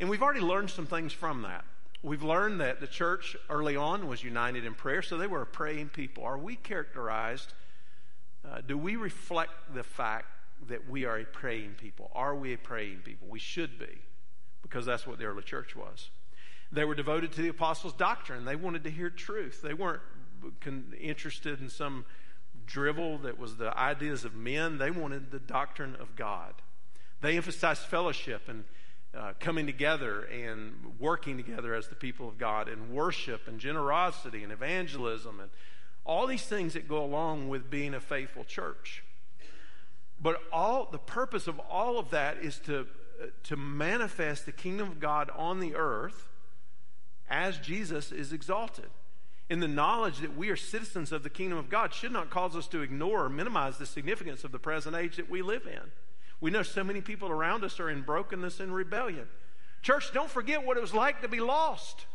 And 0.00 0.10
we've 0.10 0.22
already 0.22 0.40
learned 0.40 0.70
some 0.70 0.86
things 0.86 1.12
from 1.12 1.42
that. 1.42 1.64
We've 2.02 2.22
learned 2.22 2.60
that 2.60 2.80
the 2.80 2.86
church 2.86 3.36
early 3.48 3.76
on 3.76 4.08
was 4.08 4.22
united 4.22 4.64
in 4.64 4.74
prayer, 4.74 5.02
so 5.02 5.16
they 5.16 5.26
were 5.26 5.42
a 5.42 5.46
praying 5.46 5.88
people. 5.90 6.24
Are 6.24 6.38
we 6.38 6.56
characterized? 6.56 7.52
Uh, 8.44 8.60
do 8.66 8.76
we 8.76 8.96
reflect 8.96 9.52
the 9.74 9.82
fact 9.82 10.26
that 10.68 10.88
we 10.88 11.04
are 11.04 11.18
a 11.18 11.24
praying 11.24 11.74
people? 11.78 12.10
Are 12.14 12.34
we 12.34 12.52
a 12.52 12.58
praying 12.58 12.98
people? 13.04 13.28
We 13.28 13.38
should 13.38 13.78
be, 13.78 14.02
because 14.62 14.86
that's 14.86 15.06
what 15.06 15.18
the 15.18 15.24
early 15.24 15.42
church 15.42 15.74
was. 15.74 16.10
They 16.70 16.84
were 16.84 16.94
devoted 16.94 17.32
to 17.32 17.42
the 17.42 17.48
apostles' 17.48 17.92
doctrine. 17.92 18.44
They 18.44 18.56
wanted 18.56 18.84
to 18.84 18.90
hear 18.90 19.08
truth. 19.08 19.62
They 19.62 19.74
weren't 19.74 20.02
interested 21.00 21.60
in 21.60 21.68
some 21.68 22.04
drivel 22.66 23.18
that 23.18 23.38
was 23.38 23.56
the 23.56 23.76
ideas 23.78 24.24
of 24.24 24.34
men. 24.34 24.78
They 24.78 24.90
wanted 24.90 25.30
the 25.30 25.38
doctrine 25.38 25.96
of 25.96 26.16
God. 26.16 26.54
They 27.20 27.36
emphasized 27.36 27.82
fellowship 27.82 28.48
and 28.48 28.64
uh, 29.16 29.32
coming 29.40 29.66
together 29.66 30.24
and 30.24 30.72
working 30.98 31.36
together 31.36 31.74
as 31.74 31.88
the 31.88 31.94
people 31.94 32.28
of 32.28 32.36
God, 32.36 32.68
and 32.68 32.90
worship 32.90 33.48
and 33.48 33.58
generosity 33.58 34.42
and 34.42 34.52
evangelism 34.52 35.40
and 35.40 35.48
all 36.04 36.26
these 36.26 36.44
things 36.44 36.74
that 36.74 36.86
go 36.86 37.02
along 37.02 37.48
with 37.48 37.70
being 37.70 37.94
a 37.94 38.00
faithful 38.00 38.44
church. 38.44 39.02
But 40.20 40.40
all 40.52 40.88
the 40.90 40.98
purpose 40.98 41.46
of 41.46 41.58
all 41.58 41.98
of 41.98 42.10
that 42.10 42.38
is 42.38 42.58
to, 42.60 42.86
to 43.44 43.56
manifest 43.56 44.46
the 44.46 44.52
kingdom 44.52 44.88
of 44.88 45.00
God 45.00 45.30
on 45.34 45.60
the 45.60 45.74
earth 45.74 46.28
as 47.28 47.58
Jesus 47.58 48.12
is 48.12 48.32
exalted 48.32 48.90
in 49.48 49.60
the 49.60 49.68
knowledge 49.68 50.18
that 50.18 50.36
we 50.36 50.48
are 50.50 50.56
citizens 50.56 51.12
of 51.12 51.22
the 51.22 51.30
kingdom 51.30 51.58
of 51.58 51.68
God 51.68 51.94
should 51.94 52.12
not 52.12 52.30
cause 52.30 52.56
us 52.56 52.66
to 52.68 52.82
ignore 52.82 53.24
or 53.24 53.28
minimize 53.28 53.78
the 53.78 53.86
significance 53.86 54.42
of 54.42 54.52
the 54.52 54.58
present 54.58 54.96
age 54.96 55.16
that 55.16 55.30
we 55.30 55.42
live 55.42 55.66
in. 55.66 55.90
We 56.40 56.50
know 56.50 56.62
so 56.62 56.82
many 56.82 57.00
people 57.00 57.30
around 57.30 57.64
us 57.64 57.78
are 57.78 57.88
in 57.88 58.02
brokenness 58.02 58.60
and 58.60 58.74
rebellion. 58.74 59.28
Church, 59.82 60.12
don't 60.12 60.30
forget 60.30 60.66
what 60.66 60.76
it 60.76 60.80
was 60.80 60.92
like 60.92 61.22
to 61.22 61.28
be 61.28 61.40
lost. 61.40 62.06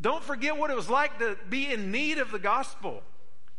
Don't 0.00 0.24
forget 0.24 0.56
what 0.56 0.70
it 0.70 0.76
was 0.76 0.88
like 0.88 1.18
to 1.18 1.36
be 1.48 1.70
in 1.70 1.90
need 1.90 2.18
of 2.18 2.30
the 2.30 2.38
gospel. 2.38 3.02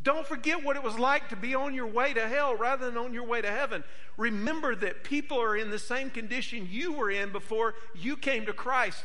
Don't 0.02 0.26
forget 0.26 0.64
what 0.64 0.76
it 0.76 0.84
was 0.84 0.98
like 0.98 1.30
to 1.30 1.36
be 1.36 1.54
on 1.54 1.74
your 1.74 1.88
way 1.88 2.14
to 2.14 2.28
hell 2.28 2.56
rather 2.56 2.86
than 2.86 2.98
on 2.98 3.14
your 3.14 3.26
way 3.26 3.42
to 3.42 3.52
heaven. 3.52 3.84
Remember 4.16 4.76
that 4.76 5.04
people 5.04 5.40
are 5.40 5.56
in 5.56 5.70
the 5.70 5.80
same 5.80 6.10
condition 6.10 6.68
you 6.70 6.94
were 6.94 7.12
in 7.12 7.32
before 7.32 7.76
you 7.96 8.18
came 8.18 8.46
to 8.46 8.54
Christ. 8.54 9.04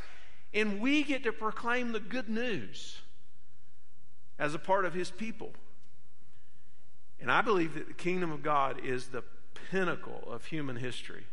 And 0.54 0.80
we 0.80 1.02
get 1.02 1.24
to 1.24 1.32
proclaim 1.32 1.92
the 1.92 2.00
good 2.00 2.28
news 2.28 3.01
as 4.38 4.54
a 4.54 4.58
part 4.58 4.84
of 4.84 4.94
his 4.94 5.10
people. 5.10 5.52
And 7.20 7.30
I 7.30 7.40
believe 7.40 7.74
that 7.74 7.86
the 7.86 7.94
kingdom 7.94 8.32
of 8.32 8.42
God 8.42 8.84
is 8.84 9.08
the 9.08 9.22
pinnacle 9.70 10.24
of 10.26 10.46
human 10.46 10.76
history. 10.76 11.26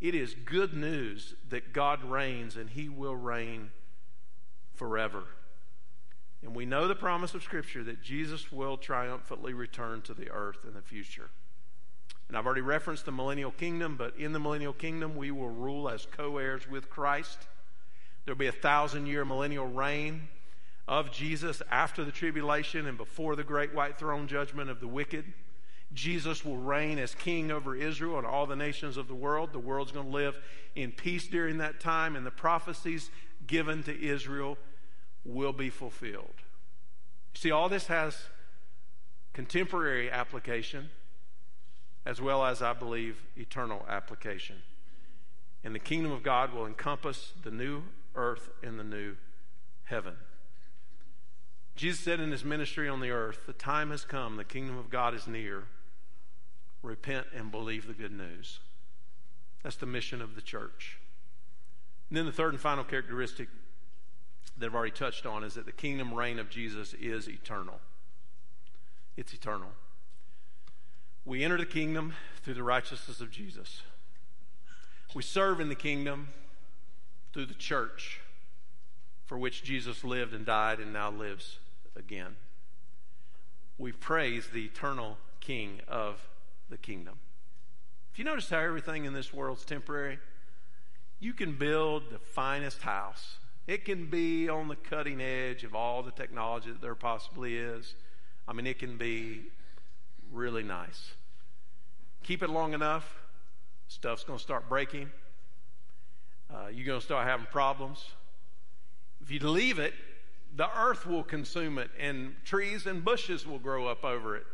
It 0.00 0.14
is 0.14 0.34
good 0.44 0.72
news 0.72 1.34
that 1.48 1.72
God 1.72 2.04
reigns 2.04 2.56
and 2.56 2.70
he 2.70 2.88
will 2.88 3.16
reign 3.16 3.70
forever. 4.74 5.24
And 6.42 6.54
we 6.54 6.64
know 6.64 6.88
the 6.88 6.94
promise 6.94 7.34
of 7.34 7.42
Scripture 7.42 7.84
that 7.84 8.02
Jesus 8.02 8.50
will 8.50 8.78
triumphantly 8.78 9.52
return 9.52 10.00
to 10.02 10.14
the 10.14 10.30
earth 10.30 10.64
in 10.66 10.72
the 10.72 10.80
future. 10.80 11.28
And 12.28 12.36
I've 12.38 12.46
already 12.46 12.62
referenced 12.62 13.04
the 13.04 13.12
millennial 13.12 13.50
kingdom, 13.50 13.96
but 13.96 14.16
in 14.16 14.32
the 14.32 14.38
millennial 14.38 14.72
kingdom, 14.72 15.16
we 15.16 15.32
will 15.32 15.50
rule 15.50 15.88
as 15.88 16.06
co 16.06 16.38
heirs 16.38 16.68
with 16.68 16.88
Christ. 16.88 17.38
There'll 18.24 18.38
be 18.38 18.46
a 18.46 18.52
thousand 18.52 19.06
year 19.06 19.24
millennial 19.24 19.66
reign 19.66 20.28
of 20.90 21.12
Jesus 21.12 21.62
after 21.70 22.04
the 22.04 22.10
tribulation 22.10 22.88
and 22.88 22.98
before 22.98 23.36
the 23.36 23.44
great 23.44 23.72
white 23.72 23.96
throne 23.96 24.26
judgment 24.26 24.68
of 24.68 24.80
the 24.80 24.88
wicked. 24.88 25.24
Jesus 25.92 26.44
will 26.44 26.56
reign 26.56 26.98
as 26.98 27.14
king 27.14 27.52
over 27.52 27.76
Israel 27.76 28.18
and 28.18 28.26
all 28.26 28.44
the 28.44 28.56
nations 28.56 28.96
of 28.96 29.06
the 29.06 29.14
world. 29.14 29.52
The 29.52 29.60
world's 29.60 29.92
going 29.92 30.06
to 30.06 30.12
live 30.12 30.36
in 30.74 30.90
peace 30.90 31.28
during 31.28 31.58
that 31.58 31.78
time, 31.78 32.16
and 32.16 32.26
the 32.26 32.32
prophecies 32.32 33.08
given 33.46 33.84
to 33.84 34.04
Israel 34.04 34.58
will 35.24 35.52
be 35.52 35.70
fulfilled. 35.70 36.34
See, 37.34 37.52
all 37.52 37.68
this 37.68 37.86
has 37.86 38.18
contemporary 39.32 40.10
application 40.10 40.90
as 42.04 42.20
well 42.20 42.44
as, 42.44 42.62
I 42.62 42.72
believe, 42.72 43.22
eternal 43.36 43.84
application. 43.88 44.56
And 45.62 45.72
the 45.72 45.78
kingdom 45.78 46.10
of 46.10 46.24
God 46.24 46.52
will 46.52 46.66
encompass 46.66 47.32
the 47.44 47.52
new 47.52 47.82
earth 48.16 48.48
and 48.64 48.76
the 48.76 48.84
new 48.84 49.14
heaven. 49.84 50.14
Jesus 51.76 52.00
said 52.00 52.20
in 52.20 52.30
his 52.30 52.44
ministry 52.44 52.88
on 52.88 53.00
the 53.00 53.10
earth, 53.10 53.40
The 53.46 53.52
time 53.52 53.90
has 53.90 54.04
come, 54.04 54.36
the 54.36 54.44
kingdom 54.44 54.76
of 54.76 54.90
God 54.90 55.14
is 55.14 55.26
near. 55.26 55.64
Repent 56.82 57.26
and 57.34 57.50
believe 57.50 57.86
the 57.86 57.92
good 57.92 58.12
news. 58.12 58.60
That's 59.62 59.76
the 59.76 59.86
mission 59.86 60.22
of 60.22 60.34
the 60.34 60.40
church. 60.40 60.98
And 62.08 62.16
then 62.16 62.26
the 62.26 62.32
third 62.32 62.52
and 62.52 62.60
final 62.60 62.84
characteristic 62.84 63.48
that 64.58 64.66
I've 64.66 64.74
already 64.74 64.92
touched 64.92 65.26
on 65.26 65.44
is 65.44 65.54
that 65.54 65.66
the 65.66 65.72
kingdom 65.72 66.12
reign 66.12 66.38
of 66.38 66.50
Jesus 66.50 66.94
is 66.94 67.28
eternal. 67.28 67.80
It's 69.16 69.32
eternal. 69.32 69.68
We 71.24 71.44
enter 71.44 71.58
the 71.58 71.66
kingdom 71.66 72.14
through 72.42 72.54
the 72.54 72.62
righteousness 72.62 73.20
of 73.20 73.30
Jesus. 73.30 73.82
We 75.14 75.22
serve 75.22 75.60
in 75.60 75.68
the 75.68 75.74
kingdom 75.74 76.28
through 77.32 77.46
the 77.46 77.54
church 77.54 78.20
for 79.30 79.38
which 79.38 79.62
Jesus 79.62 80.02
lived 80.02 80.34
and 80.34 80.44
died 80.44 80.80
and 80.80 80.92
now 80.92 81.08
lives 81.08 81.60
again. 81.94 82.34
We 83.78 83.92
praise 83.92 84.48
the 84.52 84.64
eternal 84.64 85.18
King 85.38 85.82
of 85.86 86.20
the 86.68 86.76
kingdom. 86.76 87.14
If 88.12 88.18
you 88.18 88.24
notice 88.24 88.50
how 88.50 88.58
everything 88.58 89.04
in 89.04 89.12
this 89.12 89.32
world 89.32 89.58
is 89.58 89.64
temporary, 89.64 90.18
you 91.20 91.32
can 91.32 91.52
build 91.52 92.10
the 92.10 92.18
finest 92.18 92.82
house. 92.82 93.36
It 93.68 93.84
can 93.84 94.10
be 94.10 94.48
on 94.48 94.66
the 94.66 94.74
cutting 94.74 95.20
edge 95.20 95.62
of 95.62 95.76
all 95.76 96.02
the 96.02 96.10
technology 96.10 96.72
that 96.72 96.80
there 96.80 96.96
possibly 96.96 97.56
is. 97.56 97.94
I 98.48 98.52
mean, 98.52 98.66
it 98.66 98.80
can 98.80 98.96
be 98.96 99.42
really 100.32 100.64
nice. 100.64 101.12
Keep 102.24 102.42
it 102.42 102.50
long 102.50 102.74
enough, 102.74 103.22
stuff's 103.86 104.24
going 104.24 104.40
to 104.40 104.42
start 104.42 104.68
breaking. 104.68 105.08
Uh, 106.52 106.66
you're 106.72 106.84
going 106.84 106.98
to 106.98 107.06
start 107.06 107.28
having 107.28 107.46
problems. 107.46 108.04
If 109.30 109.40
you 109.40 109.48
leave 109.48 109.78
it, 109.78 109.94
the 110.56 110.66
earth 110.76 111.06
will 111.06 111.22
consume 111.22 111.78
it, 111.78 111.88
and 112.00 112.34
trees 112.44 112.84
and 112.84 113.04
bushes 113.04 113.46
will 113.46 113.60
grow 113.60 113.86
up 113.86 114.04
over 114.04 114.34
it 114.34 114.44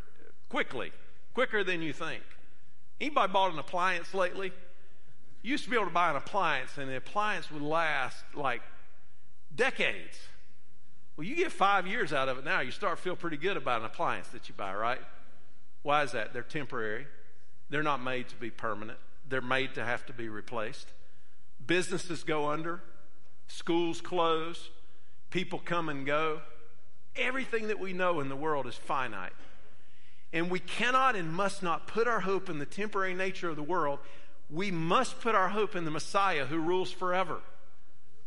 quickly, 0.50 0.92
quicker 1.32 1.64
than 1.64 1.80
you 1.80 1.94
think. 1.94 2.22
Anybody 3.00 3.32
bought 3.32 3.54
an 3.54 3.58
appliance 3.58 4.12
lately? 4.12 4.52
You 5.40 5.52
used 5.52 5.64
to 5.64 5.70
be 5.70 5.76
able 5.76 5.86
to 5.86 5.92
buy 5.92 6.10
an 6.10 6.16
appliance, 6.16 6.76
and 6.76 6.90
the 6.90 6.96
appliance 6.98 7.50
would 7.50 7.62
last 7.62 8.22
like 8.34 8.60
decades. 9.54 10.18
Well, 11.16 11.26
you 11.26 11.36
get 11.36 11.52
five 11.52 11.86
years 11.86 12.12
out 12.12 12.28
of 12.28 12.36
it 12.36 12.44
now, 12.44 12.60
you 12.60 12.70
start 12.70 12.98
to 12.98 13.02
feel 13.02 13.16
pretty 13.16 13.38
good 13.38 13.56
about 13.56 13.80
an 13.80 13.86
appliance 13.86 14.28
that 14.28 14.46
you 14.50 14.54
buy, 14.54 14.74
right? 14.74 15.00
Why 15.84 16.02
is 16.02 16.12
that? 16.12 16.34
They're 16.34 16.42
temporary. 16.42 17.06
They're 17.70 17.82
not 17.82 18.02
made 18.02 18.28
to 18.28 18.36
be 18.36 18.50
permanent. 18.50 18.98
They're 19.26 19.40
made 19.40 19.72
to 19.76 19.84
have 19.86 20.04
to 20.04 20.12
be 20.12 20.28
replaced. 20.28 20.88
Businesses 21.66 22.24
go 22.24 22.50
under, 22.50 22.82
schools 23.48 24.00
close, 24.00 24.70
people 25.30 25.60
come 25.64 25.88
and 25.88 26.06
go. 26.06 26.40
Everything 27.16 27.68
that 27.68 27.78
we 27.78 27.92
know 27.92 28.20
in 28.20 28.28
the 28.28 28.36
world 28.36 28.66
is 28.66 28.74
finite. 28.74 29.32
And 30.32 30.50
we 30.50 30.58
cannot 30.58 31.16
and 31.16 31.32
must 31.32 31.62
not 31.62 31.86
put 31.86 32.06
our 32.06 32.20
hope 32.20 32.50
in 32.50 32.58
the 32.58 32.66
temporary 32.66 33.14
nature 33.14 33.48
of 33.48 33.56
the 33.56 33.62
world. 33.62 34.00
We 34.50 34.70
must 34.70 35.20
put 35.20 35.34
our 35.34 35.48
hope 35.48 35.74
in 35.74 35.84
the 35.84 35.90
Messiah 35.90 36.46
who 36.46 36.58
rules 36.58 36.90
forever 36.90 37.40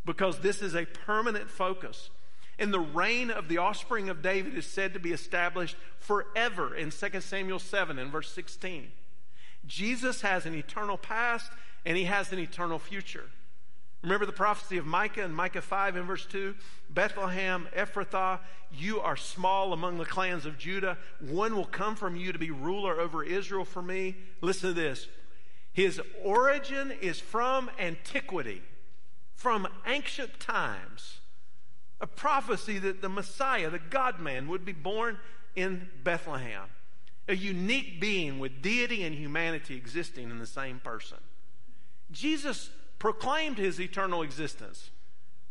because 0.06 0.40
this 0.40 0.62
is 0.62 0.76
a 0.76 0.86
permanent 0.86 1.50
focus. 1.50 2.10
And 2.58 2.74
the 2.74 2.80
reign 2.80 3.30
of 3.32 3.48
the 3.48 3.60
offspring 3.60 4.10
of 4.10 4.22
David 4.22 4.56
is 4.56 4.66
said 4.66 4.94
to 4.94 5.00
be 5.00 5.12
established 5.12 5.78
forever 6.00 6.76
in 6.76 6.92
2 6.92 7.22
Samuel 7.22 7.60
7 7.60 8.00
and 8.00 8.12
verse 8.12 8.32
16. 8.32 8.92
Jesus 9.66 10.22
has 10.22 10.46
an 10.46 10.56
eternal 10.56 10.98
past 10.98 11.52
and 11.86 11.96
he 11.96 12.06
has 12.06 12.34
an 12.34 12.40
eternal 12.40 12.80
future. 12.80 13.30
Remember 14.02 14.26
the 14.26 14.32
prophecy 14.32 14.78
of 14.78 14.86
Micah 14.86 15.24
in 15.24 15.34
Micah 15.34 15.62
5 15.62 15.98
and 15.98 16.06
verse 16.06 16.26
2? 16.26 16.56
Bethlehem, 16.90 17.68
Ephrathah, 17.76 18.40
you 18.72 19.02
are 19.02 19.18
small 19.18 19.74
among 19.74 19.98
the 19.98 20.06
clans 20.06 20.46
of 20.46 20.58
Judah. 20.58 20.98
One 21.20 21.56
will 21.56 21.66
come 21.66 21.96
from 21.96 22.16
you 22.16 22.32
to 22.32 22.40
be 22.40 22.52
ruler 22.52 23.00
over 23.00 23.24
Israel 23.24 23.66
for 23.66 23.82
me. 23.82 24.16
Listen 24.42 24.70
to 24.70 24.74
this. 24.74 25.08
His 25.74 26.02
origin 26.24 26.92
is 27.02 27.20
from 27.20 27.70
antiquity, 27.78 28.62
from 29.36 29.68
ancient 29.86 30.40
times. 30.40 31.20
A 32.02 32.08
prophecy 32.08 32.80
that 32.80 33.02
the 33.02 33.10
Messiah, 33.10 33.70
the 33.70 33.80
God 33.80 34.20
man, 34.20 34.48
would 34.48 34.64
be 34.64 34.72
born 34.72 35.18
in 35.56 35.90
Bethlehem 36.04 36.70
a 37.30 37.36
unique 37.36 38.02
being 38.02 38.40
with 38.40 38.62
deity 38.62 39.04
and 39.04 39.16
humanity 39.16 39.76
existing 39.76 40.32
in 40.32 40.40
the 40.40 40.48
same 40.48 40.80
person. 40.80 41.20
Jesus 42.12 42.72
proclaimed 43.00 43.58
his 43.58 43.80
eternal 43.80 44.22
existence. 44.22 44.92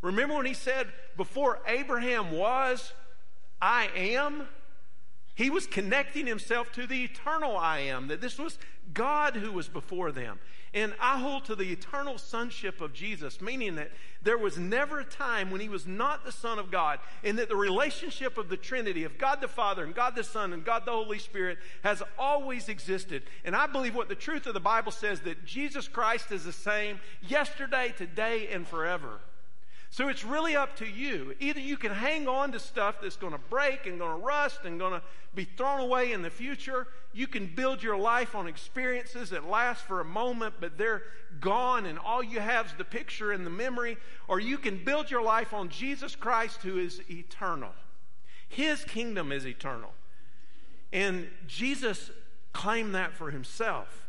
Remember 0.03 0.37
when 0.37 0.47
he 0.47 0.55
said, 0.55 0.87
Before 1.17 1.61
Abraham 1.67 2.31
was, 2.31 2.93
I 3.61 3.89
am? 3.97 4.47
He 5.35 5.51
was 5.51 5.67
connecting 5.67 6.27
himself 6.27 6.73
to 6.73 6.87
the 6.87 7.05
eternal 7.05 7.57
I 7.57 7.81
am, 7.81 8.09
that 8.09 8.21
this 8.21 8.39
was 8.39 8.59
God 8.93 9.37
who 9.37 9.53
was 9.53 9.69
before 9.69 10.13
them. 10.13 10.39
And 10.75 10.95
I 11.01 11.19
hold 11.19 11.45
to 11.47 11.55
the 11.55 11.73
eternal 11.73 12.19
sonship 12.19 12.81
of 12.81 12.93
Jesus, 12.93 13.41
meaning 13.41 13.77
that 13.77 13.91
there 14.23 14.37
was 14.37 14.59
never 14.59 15.01
a 15.01 15.05
time 15.05 15.51
when 15.51 15.61
he 15.61 15.69
was 15.69 15.87
not 15.87 16.25
the 16.25 16.33
Son 16.33 16.59
of 16.59 16.71
God, 16.71 16.99
and 17.25 17.39
that 17.39 17.49
the 17.49 17.57
relationship 17.57 18.37
of 18.37 18.49
the 18.49 18.57
Trinity, 18.57 19.05
of 19.05 19.17
God 19.17 19.41
the 19.41 19.49
Father 19.49 19.85
and 19.85 19.95
God 19.95 20.15
the 20.15 20.25
Son 20.25 20.53
and 20.53 20.65
God 20.65 20.85
the 20.85 20.91
Holy 20.91 21.19
Spirit, 21.19 21.59
has 21.83 22.03
always 22.19 22.69
existed. 22.69 23.23
And 23.45 23.57
I 23.57 23.67
believe 23.67 23.95
what 23.95 24.09
the 24.09 24.15
truth 24.15 24.47
of 24.47 24.55
the 24.55 24.61
Bible 24.61 24.93
says 24.93 25.21
that 25.21 25.45
Jesus 25.45 25.89
Christ 25.89 26.33
is 26.33 26.45
the 26.45 26.53
same 26.53 27.01
yesterday, 27.23 27.95
today, 27.97 28.49
and 28.49 28.67
forever. 28.67 29.21
So 29.91 30.09
it's 30.09 30.25
really 30.25 30.55
up 30.55 30.77
to 30.77 30.87
you. 30.87 31.35
Either 31.41 31.61
you 31.61 31.77
can 31.77 31.93
hang 31.93 32.29
on 32.29 32.53
to 32.53 32.59
stuff 32.59 32.97
that's 33.01 33.17
going 33.17 33.33
to 33.33 33.39
break 33.39 33.87
and 33.87 33.99
going 33.99 34.21
to 34.21 34.25
rust 34.25 34.61
and 34.65 34.79
going 34.79 34.93
to 34.93 35.03
be 35.35 35.45
thrown 35.45 35.81
away 35.81 36.13
in 36.13 36.23
the 36.23 36.31
future. 36.31 36.87
You 37.13 37.27
can 37.27 37.47
build 37.47 37.83
your 37.83 37.97
life 37.97 38.35
on 38.35 38.47
experiences 38.47 39.31
that 39.31 39.49
last 39.49 39.83
for 39.83 40.01
a 40.01 40.05
moment, 40.05 40.55
but 40.61 40.77
they're 40.77 41.03
gone, 41.41 41.87
and 41.87 41.99
all 41.99 42.23
you 42.23 42.41
have 42.41 42.67
is 42.67 42.73
the 42.77 42.85
picture 42.85 43.33
and 43.33 43.47
the 43.47 43.51
memory. 43.51 43.97
Or 44.29 44.39
you 44.39 44.59
can 44.59 44.85
build 44.85 45.11
your 45.11 45.23
life 45.23 45.55
on 45.55 45.71
Jesus 45.71 46.15
Christ, 46.15 46.63
who 46.63 46.79
is 46.79 47.01
eternal. 47.11 47.71
His 48.49 48.85
kingdom 48.85 49.33
is 49.33 49.47
eternal. 49.47 49.93
And 50.93 51.29
Jesus 51.47 52.11
claimed 52.53 52.95
that 52.95 53.13
for 53.13 53.31
himself. 53.31 54.07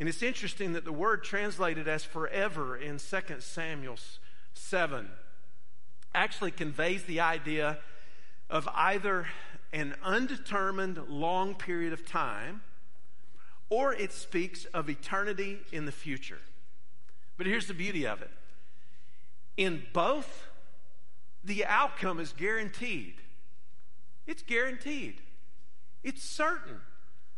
And 0.00 0.08
it's 0.08 0.22
interesting 0.22 0.72
that 0.72 0.84
the 0.84 0.92
word 0.92 1.22
translated 1.22 1.86
as 1.86 2.02
forever 2.02 2.76
in 2.76 2.98
2 2.98 3.20
Samuel 3.38 3.96
7 4.62 5.08
actually 6.14 6.50
conveys 6.50 7.04
the 7.04 7.20
idea 7.20 7.78
of 8.48 8.68
either 8.74 9.26
an 9.72 9.94
undetermined 10.02 10.98
long 11.08 11.54
period 11.54 11.92
of 11.92 12.06
time 12.06 12.62
or 13.68 13.94
it 13.94 14.12
speaks 14.12 14.64
of 14.66 14.88
eternity 14.88 15.58
in 15.72 15.86
the 15.86 15.92
future. 15.92 16.40
But 17.36 17.46
here's 17.46 17.66
the 17.66 17.74
beauty 17.74 18.06
of 18.06 18.22
it 18.22 18.30
in 19.56 19.82
both, 19.92 20.46
the 21.44 21.64
outcome 21.66 22.20
is 22.20 22.32
guaranteed. 22.32 23.14
It's 24.26 24.42
guaranteed. 24.42 25.20
It's 26.02 26.22
certain 26.22 26.80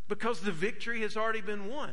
because 0.09 0.41
the 0.41 0.53
victory 0.53 1.01
has 1.01 1.17
already 1.17 1.41
been 1.41 1.69
won. 1.69 1.91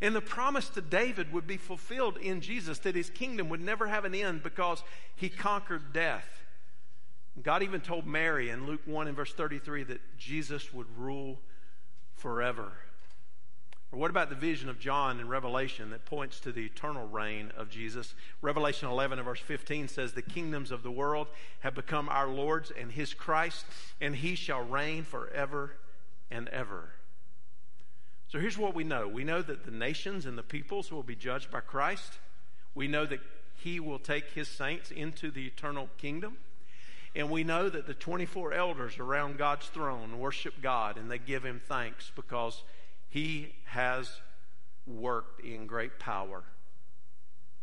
And 0.00 0.14
the 0.14 0.20
promise 0.20 0.68
to 0.70 0.80
David 0.80 1.32
would 1.32 1.46
be 1.46 1.56
fulfilled 1.56 2.16
in 2.18 2.40
Jesus 2.40 2.78
that 2.80 2.94
his 2.94 3.10
kingdom 3.10 3.48
would 3.48 3.60
never 3.60 3.88
have 3.88 4.04
an 4.04 4.14
end 4.14 4.42
because 4.42 4.82
he 5.16 5.28
conquered 5.28 5.92
death. 5.92 6.26
God 7.42 7.62
even 7.62 7.80
told 7.80 8.06
Mary 8.06 8.50
in 8.50 8.66
Luke 8.66 8.80
1 8.84 9.08
and 9.08 9.16
verse 9.16 9.32
33 9.32 9.84
that 9.84 10.18
Jesus 10.18 10.72
would 10.72 10.86
rule 10.96 11.40
forever. 12.14 12.72
Or 13.90 13.98
what 13.98 14.10
about 14.10 14.28
the 14.28 14.34
vision 14.34 14.68
of 14.68 14.78
John 14.78 15.18
in 15.18 15.28
Revelation 15.28 15.90
that 15.90 16.04
points 16.04 16.40
to 16.40 16.52
the 16.52 16.66
eternal 16.66 17.08
reign 17.08 17.52
of 17.56 17.70
Jesus? 17.70 18.14
Revelation 18.42 18.88
11 18.88 19.18
and 19.18 19.24
verse 19.24 19.40
15 19.40 19.88
says, 19.88 20.12
The 20.12 20.22
kingdoms 20.22 20.70
of 20.70 20.82
the 20.82 20.90
world 20.90 21.28
have 21.60 21.74
become 21.74 22.08
our 22.08 22.28
Lord's 22.28 22.70
and 22.70 22.92
his 22.92 23.14
Christ, 23.14 23.64
and 24.00 24.16
he 24.16 24.34
shall 24.34 24.62
reign 24.62 25.04
forever 25.04 25.76
and 26.30 26.48
ever. 26.48 26.90
So 28.28 28.38
here's 28.38 28.58
what 28.58 28.74
we 28.74 28.84
know 28.84 29.08
we 29.08 29.24
know 29.24 29.42
that 29.42 29.64
the 29.64 29.70
nations 29.70 30.26
and 30.26 30.36
the 30.36 30.42
peoples 30.42 30.92
will 30.92 31.02
be 31.02 31.16
judged 31.16 31.50
by 31.50 31.60
Christ. 31.60 32.18
We 32.74 32.86
know 32.86 33.06
that 33.06 33.20
he 33.54 33.80
will 33.80 33.98
take 33.98 34.30
his 34.30 34.48
saints 34.48 34.90
into 34.90 35.30
the 35.30 35.46
eternal 35.46 35.88
kingdom. 35.98 36.36
And 37.16 37.30
we 37.30 37.42
know 37.42 37.68
that 37.68 37.86
the 37.86 37.94
24 37.94 38.52
elders 38.52 38.98
around 38.98 39.38
God's 39.38 39.66
throne 39.66 40.18
worship 40.18 40.54
God 40.62 40.98
and 40.98 41.10
they 41.10 41.18
give 41.18 41.44
him 41.44 41.60
thanks 41.66 42.12
because 42.14 42.62
he 43.08 43.54
has 43.64 44.20
worked 44.86 45.40
in 45.40 45.66
great 45.66 45.98
power. 45.98 46.44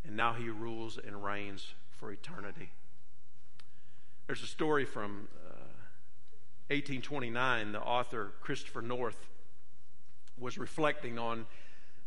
And 0.03 0.17
now 0.17 0.33
he 0.33 0.49
rules 0.49 0.97
and 0.97 1.23
reigns 1.23 1.73
for 1.91 2.11
eternity. 2.11 2.71
There's 4.27 4.43
a 4.43 4.47
story 4.47 4.85
from 4.85 5.27
uh, 5.47 5.61
1829. 6.69 7.71
The 7.71 7.79
author 7.79 8.31
Christopher 8.41 8.81
North 8.81 9.27
was 10.37 10.57
reflecting 10.57 11.17
on 11.17 11.45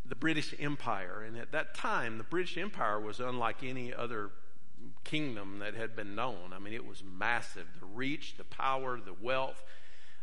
the 0.04 0.14
British 0.14 0.54
Empire. 0.58 1.22
And 1.26 1.36
at 1.36 1.52
that 1.52 1.74
time, 1.74 2.18
the 2.18 2.24
British 2.24 2.56
Empire 2.56 2.98
was 3.00 3.20
unlike 3.20 3.62
any 3.62 3.92
other 3.92 4.30
kingdom 5.04 5.58
that 5.58 5.74
had 5.74 5.96
been 5.96 6.14
known. 6.14 6.52
I 6.52 6.58
mean, 6.58 6.74
it 6.74 6.86
was 6.86 7.02
massive. 7.02 7.66
The 7.80 7.86
reach, 7.86 8.36
the 8.36 8.44
power, 8.44 8.98
the 9.00 9.14
wealth, 9.14 9.62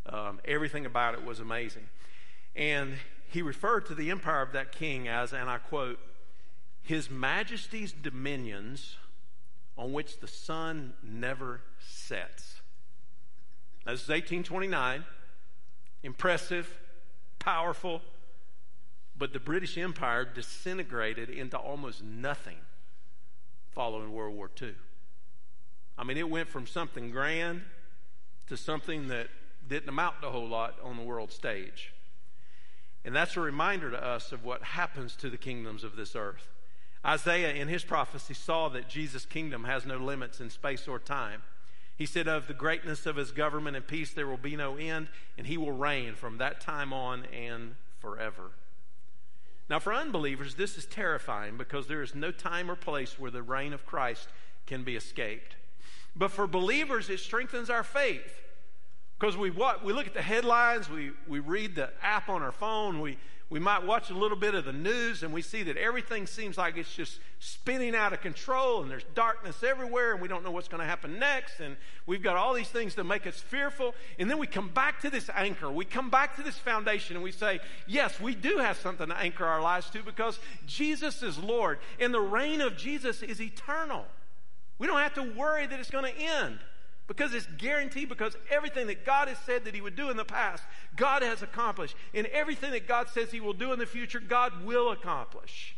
um, 0.08 0.40
everything 0.46 0.86
about 0.86 1.14
it 1.14 1.26
was 1.26 1.40
amazing. 1.40 1.90
And 2.56 2.96
he 3.28 3.42
referred 3.42 3.86
to 3.88 3.96
the 3.96 4.12
empire 4.12 4.42
of 4.42 4.54
that 4.54 4.72
king 4.72 5.08
as, 5.08 5.34
and 5.34 5.50
I 5.50 5.58
quote, 5.58 6.00
His 6.82 7.10
Majesty's 7.10 7.92
dominions 7.92 8.96
on 9.78 9.92
which 9.92 10.20
the 10.20 10.28
sun 10.28 10.94
never 11.04 11.62
sets. 11.80 12.62
This 13.86 14.04
is 14.04 14.10
1829. 14.10 15.04
Impressive 16.04 16.80
powerful, 17.46 18.02
but 19.16 19.32
the 19.32 19.40
British 19.40 19.78
Empire 19.78 20.26
disintegrated 20.26 21.30
into 21.30 21.58
almost 21.58 22.04
nothing 22.04 22.58
following 23.72 24.12
World 24.12 24.36
War 24.36 24.50
II. 24.60 24.74
I 25.96 26.04
mean, 26.04 26.18
it 26.18 26.28
went 26.28 26.50
from 26.50 26.66
something 26.66 27.12
grand 27.12 27.62
to 28.48 28.58
something 28.58 29.10
that 29.10 29.28
didn't 29.70 29.88
amount 29.88 30.22
to 30.22 30.28
a 30.28 30.32
whole 30.32 30.48
lot 30.48 30.76
on 30.84 30.98
the 30.98 31.04
world 31.04 31.32
stage. 31.32 31.94
And 33.06 33.16
that's 33.16 33.38
a 33.38 33.42
reminder 33.42 33.92
to 33.92 34.04
us 34.04 34.32
of 34.32 34.44
what 34.44 34.64
happens 34.64 35.16
to 35.18 35.30
the 35.30 35.38
kingdoms 35.38 35.84
of 35.84 35.96
this 35.96 36.16
earth. 36.16 36.48
Isaiah, 37.06 37.54
in 37.54 37.68
his 37.68 37.84
prophecy, 37.84 38.34
saw 38.34 38.70
that 38.70 38.90
Jesus' 38.90 39.26
kingdom 39.26 39.66
has 39.66 39.86
no 39.86 39.98
limits 39.98 40.42
in 40.42 40.50
space 40.50 40.88
or 40.88 40.98
time. 40.98 41.44
He 41.98 42.06
said, 42.06 42.28
Of 42.28 42.48
the 42.48 42.54
greatness 42.54 43.06
of 43.06 43.16
his 43.16 43.32
government 43.32 43.76
and 43.76 43.88
peace, 43.88 44.12
there 44.12 44.28
will 44.28 44.38
be 44.38 44.56
no 44.56 44.76
end, 44.78 45.08
and 45.38 45.48
he 45.48 45.58
will 45.58 45.72
reign 45.72 46.16
from 46.16 46.38
that 46.38 46.60
time 46.62 46.92
on 46.92 47.26
and 47.26 47.76
forever. 48.00 48.52
Now, 49.70 49.80
for 49.80 49.94
unbelievers, 49.94 50.56
this 50.56 50.78
is 50.78 50.86
terrifying 50.86 51.58
because 51.58 51.88
there 51.88 52.04
is 52.04 52.14
no 52.14 52.32
time 52.32 52.70
or 52.70 52.76
place 52.76 53.20
where 53.20 53.32
the 53.32 53.42
reign 53.42 53.74
of 53.74 53.86
Christ 53.86 54.28
can 54.68 54.84
be 54.84 54.96
escaped. 54.96 55.56
But 56.16 56.32
for 56.32 56.48
believers, 56.48 57.10
it 57.10 57.20
strengthens 57.20 57.70
our 57.70 57.84
faith 57.84 58.42
because 59.20 59.38
we, 59.38 59.50
what, 59.50 59.84
we 59.84 59.94
look 59.94 60.08
at 60.08 60.14
the 60.14 60.22
headlines, 60.22 60.90
we, 60.90 61.12
we 61.28 61.40
read 61.40 61.76
the 61.76 61.90
app 62.02 62.30
on 62.30 62.42
our 62.42 62.52
phone, 62.52 63.02
we, 63.02 63.18
we 63.50 63.60
might 63.60 63.86
watch 63.86 64.10
a 64.10 64.16
little 64.16 64.38
bit 64.38 64.56
of 64.56 64.66
the 64.66 64.74
news, 64.74 65.22
and 65.22 65.32
we 65.32 65.44
see 65.44 65.62
that 65.64 65.78
everything 65.78 66.26
seems 66.26 66.58
like 66.58 66.78
it's 66.78 66.94
just 66.94 67.20
spinning 67.38 67.94
out 67.96 68.12
of 68.12 68.22
control, 68.22 68.82
and 68.82 68.90
there's 68.90 69.06
darkness 69.14 69.62
everywhere, 69.62 70.14
and 70.14 70.22
we 70.22 70.28
don't 70.28 70.44
know 70.44 70.50
what's 70.50 70.68
going 70.68 70.82
to 70.82 70.88
happen 70.88 71.20
next, 71.20 71.60
and 71.60 71.78
we've 72.08 72.24
got 72.24 72.38
all 72.38 72.56
these 72.56 72.70
things 72.70 72.96
that 72.96 73.04
make 73.04 73.28
us 73.28 73.36
fearful. 73.36 73.94
And 74.18 74.32
then 74.32 74.40
we 74.40 74.48
come 74.48 74.70
back 74.70 75.02
to 75.02 75.12
this 75.12 75.30
anchor, 75.36 75.70
we 75.72 75.86
come 75.86 76.10
back 76.10 76.36
to 76.38 76.44
this 76.44 76.58
foundation, 76.58 77.18
and 77.18 77.24
we 77.24 77.32
say, 77.32 77.60
Yes, 77.86 78.20
we 78.20 78.34
do 78.34 78.58
have 78.58 78.78
something 78.78 79.08
to 79.08 79.18
anchor 79.18 79.46
our 79.46 79.62
lives 79.62 79.92
to 79.92 80.02
because 80.02 80.40
Jesus 80.66 81.22
is 81.22 81.38
Lord, 81.38 81.78
and 82.00 82.12
the 82.12 82.22
reign 82.22 82.62
of 82.62 82.76
Jesus 82.76 83.22
is 83.22 83.40
eternal. 83.40 84.06
We 84.80 84.88
don't 84.88 85.00
have 85.00 85.14
to 85.14 85.34
worry 85.38 85.68
that 85.68 85.80
it's 85.80 85.92
going 85.92 86.12
to 86.12 86.20
end 86.20 86.60
because 87.08 87.34
it's 87.34 87.48
guaranteed 87.58 88.10
because 88.10 88.36
everything 88.50 88.88
that 88.88 89.06
God 89.06 89.28
has 89.28 89.38
said 89.40 89.66
that 89.66 89.76
he 89.76 89.82
would 89.82 89.96
do 89.96 90.10
in 90.10 90.18
the 90.18 90.26
past, 90.26 90.64
God 90.96 91.22
has 91.22 91.44
accomplished. 91.44 91.96
And 92.14 92.26
everything 92.28 92.72
that 92.72 92.88
God 92.88 93.10
says 93.10 93.32
he 93.32 93.40
will 93.40 93.54
do 93.54 93.72
in 93.74 93.80
the 93.80 93.86
future, 93.86 94.20
God 94.20 94.66
will 94.66 94.92
accomplish. 94.92 95.76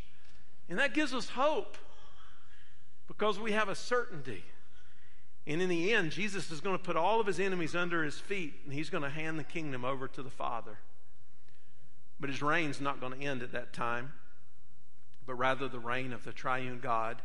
And 0.68 0.78
that 0.78 0.94
gives 0.94 1.12
us 1.12 1.30
hope 1.30 1.76
because 3.06 3.38
we 3.38 3.52
have 3.52 3.68
a 3.68 3.74
certainty. 3.74 4.44
And 5.46 5.60
in 5.60 5.68
the 5.68 5.92
end, 5.92 6.12
Jesus 6.12 6.50
is 6.50 6.60
going 6.60 6.76
to 6.76 6.82
put 6.82 6.96
all 6.96 7.20
of 7.20 7.26
his 7.26 7.40
enemies 7.40 7.74
under 7.74 8.04
his 8.04 8.18
feet 8.18 8.54
and 8.64 8.72
he's 8.72 8.90
going 8.90 9.04
to 9.04 9.10
hand 9.10 9.38
the 9.38 9.44
kingdom 9.44 9.84
over 9.84 10.08
to 10.08 10.22
the 10.22 10.30
Father. 10.30 10.78
But 12.20 12.30
his 12.30 12.42
reign's 12.42 12.80
not 12.80 13.00
going 13.00 13.18
to 13.18 13.24
end 13.24 13.42
at 13.42 13.52
that 13.52 13.72
time, 13.72 14.12
but 15.26 15.34
rather 15.34 15.68
the 15.68 15.78
reign 15.78 16.12
of 16.12 16.24
the 16.24 16.32
triune 16.32 16.80
God 16.80 17.22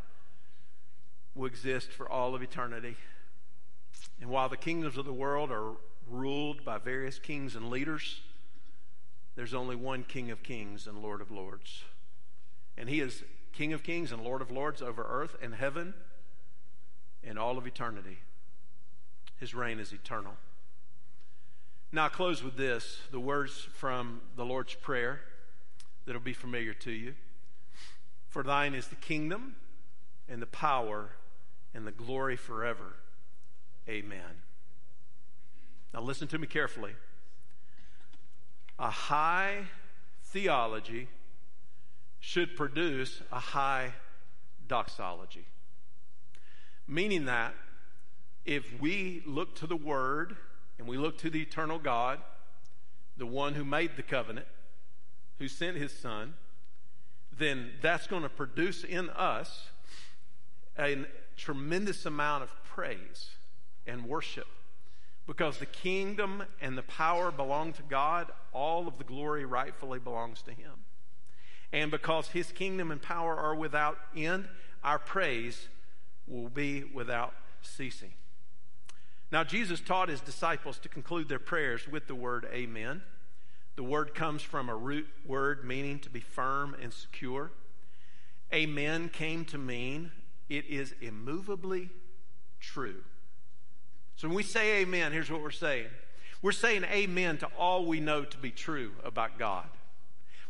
will 1.35 1.47
exist 1.47 1.91
for 1.91 2.07
all 2.07 2.35
of 2.35 2.41
eternity. 2.41 2.95
And 4.23 4.31
while 4.31 4.47
the 4.47 4.55
kingdoms 4.55 4.95
of 4.97 5.03
the 5.03 5.11
world 5.11 5.51
are 5.51 5.73
ruled 6.09 6.63
by 6.63 6.77
various 6.77 7.19
kings 7.19 7.57
and 7.57 7.69
leaders, 7.69 8.21
there's 9.35 9.53
only 9.53 9.75
one 9.75 10.05
King 10.05 10.31
of 10.31 10.43
kings 10.43 10.87
and 10.87 10.99
Lord 10.99 11.19
of 11.19 11.29
lords. 11.29 11.83
And 12.77 12.87
he 12.87 13.01
is 13.01 13.25
King 13.51 13.73
of 13.73 13.83
kings 13.83 14.13
and 14.13 14.23
Lord 14.23 14.41
of 14.41 14.49
lords 14.49 14.81
over 14.81 15.05
earth 15.09 15.35
and 15.41 15.53
heaven 15.53 15.93
and 17.21 17.37
all 17.37 17.57
of 17.57 17.67
eternity. 17.67 18.19
His 19.41 19.53
reign 19.53 19.77
is 19.77 19.91
eternal. 19.91 20.35
Now, 21.91 22.05
I 22.05 22.09
close 22.09 22.41
with 22.41 22.55
this 22.55 22.99
the 23.11 23.19
words 23.19 23.67
from 23.73 24.21
the 24.37 24.45
Lord's 24.45 24.73
Prayer 24.73 25.19
that'll 26.05 26.21
be 26.21 26.31
familiar 26.31 26.73
to 26.75 26.91
you. 26.91 27.15
For 28.29 28.41
thine 28.41 28.73
is 28.73 28.87
the 28.87 28.95
kingdom 28.95 29.57
and 30.29 30.41
the 30.41 30.47
power 30.47 31.09
and 31.73 31.85
the 31.85 31.91
glory 31.91 32.37
forever. 32.37 32.93
Amen. 33.87 34.41
Now, 35.93 36.01
listen 36.01 36.27
to 36.29 36.37
me 36.37 36.47
carefully. 36.47 36.93
A 38.79 38.89
high 38.89 39.65
theology 40.23 41.07
should 42.19 42.55
produce 42.55 43.21
a 43.31 43.39
high 43.39 43.93
doxology. 44.67 45.45
Meaning 46.87 47.25
that 47.25 47.53
if 48.45 48.65
we 48.79 49.21
look 49.25 49.55
to 49.55 49.67
the 49.67 49.75
Word 49.75 50.35
and 50.79 50.87
we 50.87 50.97
look 50.97 51.17
to 51.19 51.29
the 51.29 51.41
eternal 51.41 51.79
God, 51.79 52.19
the 53.17 53.25
one 53.25 53.53
who 53.53 53.63
made 53.63 53.95
the 53.95 54.03
covenant, 54.03 54.47
who 55.37 55.47
sent 55.47 55.77
his 55.77 55.93
Son, 55.93 56.33
then 57.37 57.71
that's 57.81 58.07
going 58.07 58.23
to 58.23 58.29
produce 58.29 58.83
in 58.83 59.09
us 59.11 59.67
a 60.79 61.05
tremendous 61.35 62.05
amount 62.05 62.43
of 62.43 62.49
praise 62.63 63.29
and 63.87 64.05
worship. 64.05 64.47
Because 65.25 65.57
the 65.57 65.65
kingdom 65.65 66.43
and 66.61 66.77
the 66.77 66.83
power 66.83 67.31
belong 67.31 67.73
to 67.73 67.81
God, 67.83 68.31
all 68.51 68.87
of 68.87 68.97
the 68.97 69.03
glory 69.03 69.45
rightfully 69.45 69.99
belongs 69.99 70.41
to 70.43 70.51
Him. 70.51 70.71
And 71.71 71.89
because 71.89 72.29
His 72.29 72.51
kingdom 72.51 72.91
and 72.91 73.01
power 73.01 73.35
are 73.35 73.55
without 73.55 73.97
end, 74.15 74.47
our 74.83 74.99
praise 74.99 75.69
will 76.27 76.49
be 76.49 76.83
without 76.83 77.33
ceasing. 77.61 78.11
Now, 79.31 79.43
Jesus 79.43 79.79
taught 79.79 80.09
His 80.09 80.21
disciples 80.21 80.77
to 80.79 80.89
conclude 80.89 81.29
their 81.29 81.39
prayers 81.39 81.87
with 81.87 82.07
the 82.07 82.15
word 82.15 82.47
Amen. 82.53 83.01
The 83.75 83.83
word 83.83 84.13
comes 84.13 84.43
from 84.43 84.69
a 84.69 84.75
root 84.75 85.07
word 85.25 85.65
meaning 85.65 85.99
to 85.99 86.09
be 86.09 86.19
firm 86.19 86.75
and 86.79 86.93
secure. 86.93 87.51
Amen 88.53 89.09
came 89.09 89.45
to 89.45 89.57
mean 89.57 90.11
it 90.47 90.65
is 90.65 90.93
immovably 91.01 91.89
true. 92.59 93.01
So 94.15 94.27
when 94.27 94.35
we 94.35 94.43
say 94.43 94.81
amen, 94.81 95.11
here's 95.11 95.31
what 95.31 95.41
we're 95.41 95.51
saying 95.51 95.87
we're 96.41 96.51
saying 96.51 96.83
amen 96.83 97.37
to 97.37 97.47
all 97.57 97.85
we 97.85 98.01
know 98.01 98.25
to 98.25 98.37
be 98.37 98.51
true 98.51 98.91
about 99.03 99.39
God. 99.39 99.65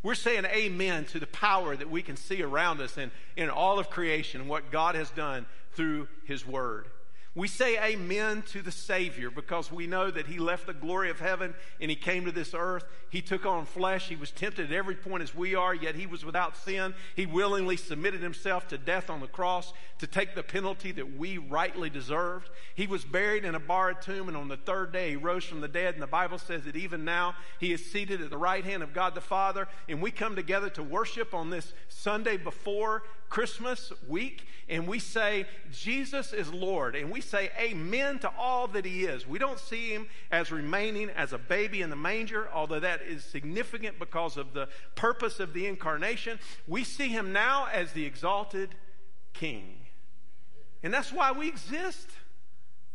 We're 0.02 0.16
saying 0.16 0.44
amen 0.44 1.06
to 1.06 1.20
the 1.20 1.26
power 1.26 1.74
that 1.74 1.88
we 1.88 2.02
can 2.02 2.16
see 2.16 2.42
around 2.42 2.80
us 2.80 2.98
and 2.98 3.10
in 3.36 3.48
all 3.48 3.78
of 3.78 3.88
creation 3.88 4.42
and 4.42 4.50
what 4.50 4.70
God 4.70 4.96
has 4.96 5.08
done 5.10 5.46
through 5.72 6.08
His 6.24 6.46
Word. 6.46 6.88
We 7.36 7.48
say 7.48 7.76
amen 7.82 8.44
to 8.52 8.62
the 8.62 8.70
Savior 8.70 9.28
because 9.28 9.72
we 9.72 9.88
know 9.88 10.08
that 10.08 10.28
He 10.28 10.38
left 10.38 10.66
the 10.66 10.72
glory 10.72 11.10
of 11.10 11.18
heaven 11.18 11.54
and 11.80 11.90
He 11.90 11.96
came 11.96 12.24
to 12.26 12.32
this 12.32 12.54
earth. 12.54 12.84
He 13.10 13.22
took 13.22 13.44
on 13.44 13.66
flesh. 13.66 14.08
He 14.08 14.14
was 14.14 14.30
tempted 14.30 14.70
at 14.70 14.76
every 14.76 14.94
point 14.94 15.24
as 15.24 15.34
we 15.34 15.56
are, 15.56 15.74
yet 15.74 15.96
He 15.96 16.06
was 16.06 16.24
without 16.24 16.56
sin. 16.56 16.94
He 17.16 17.26
willingly 17.26 17.76
submitted 17.76 18.22
Himself 18.22 18.68
to 18.68 18.78
death 18.78 19.10
on 19.10 19.20
the 19.20 19.26
cross 19.26 19.72
to 19.98 20.06
take 20.06 20.36
the 20.36 20.44
penalty 20.44 20.92
that 20.92 21.18
we 21.18 21.38
rightly 21.38 21.90
deserved. 21.90 22.50
He 22.76 22.86
was 22.86 23.04
buried 23.04 23.44
in 23.44 23.56
a 23.56 23.60
borrowed 23.60 24.00
tomb, 24.00 24.28
and 24.28 24.36
on 24.36 24.46
the 24.46 24.56
third 24.56 24.92
day 24.92 25.10
He 25.10 25.16
rose 25.16 25.44
from 25.44 25.60
the 25.60 25.66
dead. 25.66 25.94
And 25.94 26.02
the 26.02 26.06
Bible 26.06 26.38
says 26.38 26.64
that 26.66 26.76
even 26.76 27.04
now 27.04 27.34
He 27.58 27.72
is 27.72 27.84
seated 27.84 28.20
at 28.20 28.30
the 28.30 28.38
right 28.38 28.64
hand 28.64 28.84
of 28.84 28.94
God 28.94 29.16
the 29.16 29.20
Father. 29.20 29.66
And 29.88 30.00
we 30.00 30.12
come 30.12 30.36
together 30.36 30.70
to 30.70 30.84
worship 30.84 31.34
on 31.34 31.50
this 31.50 31.72
Sunday 31.88 32.36
before 32.36 33.02
Christmas 33.34 33.92
week 34.06 34.46
and 34.68 34.86
we 34.86 35.00
say, 35.00 35.46
Jesus 35.72 36.32
is 36.32 36.52
Lord, 36.52 36.94
and 36.94 37.10
we 37.10 37.20
say 37.20 37.50
amen 37.58 38.20
to 38.20 38.30
all 38.38 38.68
that 38.68 38.84
He 38.84 39.06
is. 39.06 39.26
We 39.26 39.40
don't 39.40 39.58
see 39.58 39.88
Him 39.88 40.06
as 40.30 40.52
remaining 40.52 41.10
as 41.10 41.32
a 41.32 41.38
baby 41.38 41.82
in 41.82 41.90
the 41.90 41.96
manger, 41.96 42.48
although 42.54 42.78
that 42.78 43.02
is 43.02 43.24
significant 43.24 43.98
because 43.98 44.36
of 44.36 44.54
the 44.54 44.68
purpose 44.94 45.40
of 45.40 45.52
the 45.52 45.66
incarnation. 45.66 46.38
We 46.68 46.84
see 46.84 47.08
Him 47.08 47.32
now 47.32 47.66
as 47.72 47.90
the 47.90 48.06
exalted 48.06 48.76
King. 49.32 49.78
And 50.84 50.94
that's 50.94 51.12
why 51.12 51.32
we 51.32 51.48
exist 51.48 52.10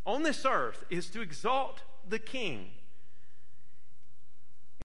on 0.06 0.24
this 0.24 0.46
earth, 0.46 0.86
is 0.90 1.10
to 1.10 1.20
exalt 1.20 1.82
the 2.08 2.18
King. 2.18 2.68